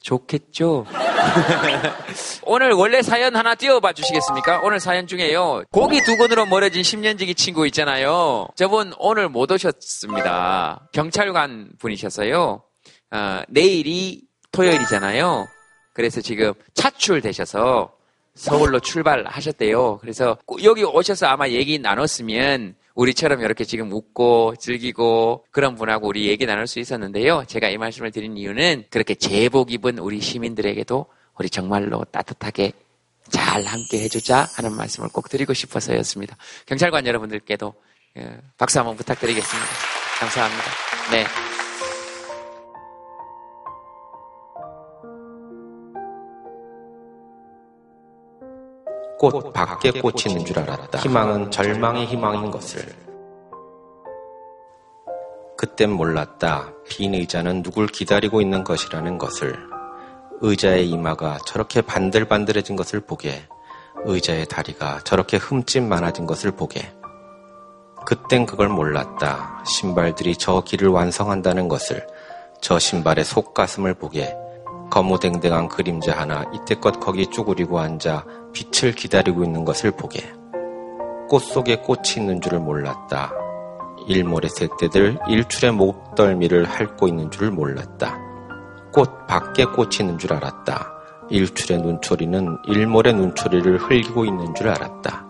[0.01, 0.85] 좋겠죠?
[2.43, 4.61] 오늘 원래 사연 하나 띄워봐 주시겠습니까?
[4.63, 5.63] 오늘 사연 중에요.
[5.71, 8.47] 고기 두 건으로 멀어진 10년지기 친구 있잖아요.
[8.55, 10.87] 저분 오늘 못 오셨습니다.
[10.91, 12.63] 경찰관 분이셨어요.
[13.11, 15.47] 어, 내일이 토요일이잖아요.
[15.93, 17.91] 그래서 지금 차출되셔서
[18.35, 19.97] 서울로 출발하셨대요.
[19.99, 26.27] 그래서 꼭 여기 오셔서 아마 얘기 나눴으면 우리처럼 이렇게 지금 웃고 즐기고 그런 분하고 우리
[26.27, 27.45] 얘기 나눌 수 있었는데요.
[27.47, 31.05] 제가 이 말씀을 드린 이유는 그렇게 제복 입은 우리 시민들에게도
[31.37, 32.73] 우리 정말로 따뜻하게
[33.29, 36.35] 잘 함께 해주자 하는 말씀을 꼭 드리고 싶어서였습니다.
[36.65, 37.73] 경찰관 여러분들께도
[38.17, 39.69] 예, 박수 한번 부탁드리겠습니다.
[40.19, 40.63] 감사합니다.
[41.11, 41.60] 네.
[49.21, 49.89] 꽃 밖에
[50.25, 50.97] 있는 줄 알았다.
[50.97, 52.81] 희망은 절망의 희망인 것을.
[55.55, 56.73] 그땐 몰랐다.
[56.89, 59.59] 빈 의자는 누굴 기다리고 있는 것이라는 것을.
[60.39, 63.43] 의자의 이마가 저렇게 반들반들해진 것을 보게.
[64.05, 66.91] 의자의 다리가 저렇게 흠집 많아진 것을 보게.
[68.07, 69.63] 그땐 그걸 몰랐다.
[69.67, 72.07] 신발들이 저 길을 완성한다는 것을.
[72.59, 74.35] 저 신발의 속가슴을 보게.
[74.91, 80.31] 거무댕댕한 그림자 하나 이때껏 거기 쭈그리고 앉아 빛을 기다리고 있는 것을 보게.
[81.29, 83.31] 꽃 속에 꽃이 있는 줄을 몰랐다.
[84.07, 88.17] 일몰의 새떼들 일출의 목덜미를 핥고 있는 줄 몰랐다.
[88.91, 90.91] 꽃 밖에 꽃이 있는 줄 알았다.
[91.29, 95.25] 일출의 눈초리는 일몰의 눈초리를 흘리고 있는 줄 알았다.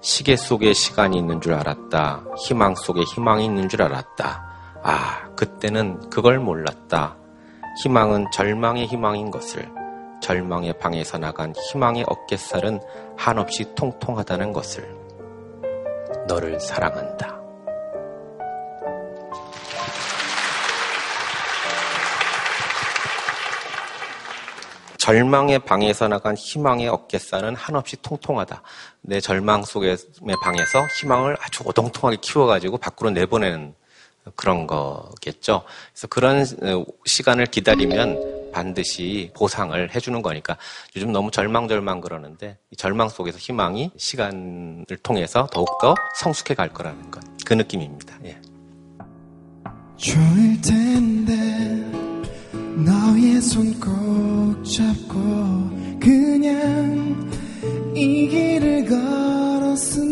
[0.00, 2.22] 시계 속에 시간이 있는 줄 알았다.
[2.46, 4.44] 희망 속에 희망이 있는 줄 알았다.
[4.84, 7.16] 아, 그때는 그걸 몰랐다.
[7.82, 9.68] 희망은 절망의 희망인 것을,
[10.22, 12.80] 절망의 방에서 나간 희망의 어깨살은
[13.16, 14.96] 한없이 통통하다는 것을.
[16.26, 17.36] 너를 사랑한다.
[24.98, 28.60] 절망의 방에서 나간 희망의 어깨살은 한없이 통통하다.
[29.02, 29.98] 내 절망 속의
[30.42, 33.74] 방에서 희망을 아주 오동통하게 키워가지고 밖으로 내보내는
[34.34, 35.62] 그런 거겠죠.
[35.92, 36.44] 그래서 그런
[37.04, 40.56] 시간을 기다리면 반드시 보상을 해주는 거니까
[40.96, 47.22] 요즘 너무 절망절망 그러는데 이 절망 속에서 희망이 시간을 통해서 더욱더 성숙해 갈 거라는 것.
[47.44, 48.16] 그 느낌입니다.
[48.24, 48.40] 예.
[49.96, 51.34] 좋을 텐데
[52.76, 55.14] 너의 손 꼭 잡고
[56.00, 57.30] 그냥
[57.94, 60.05] 이 길을 걸었으면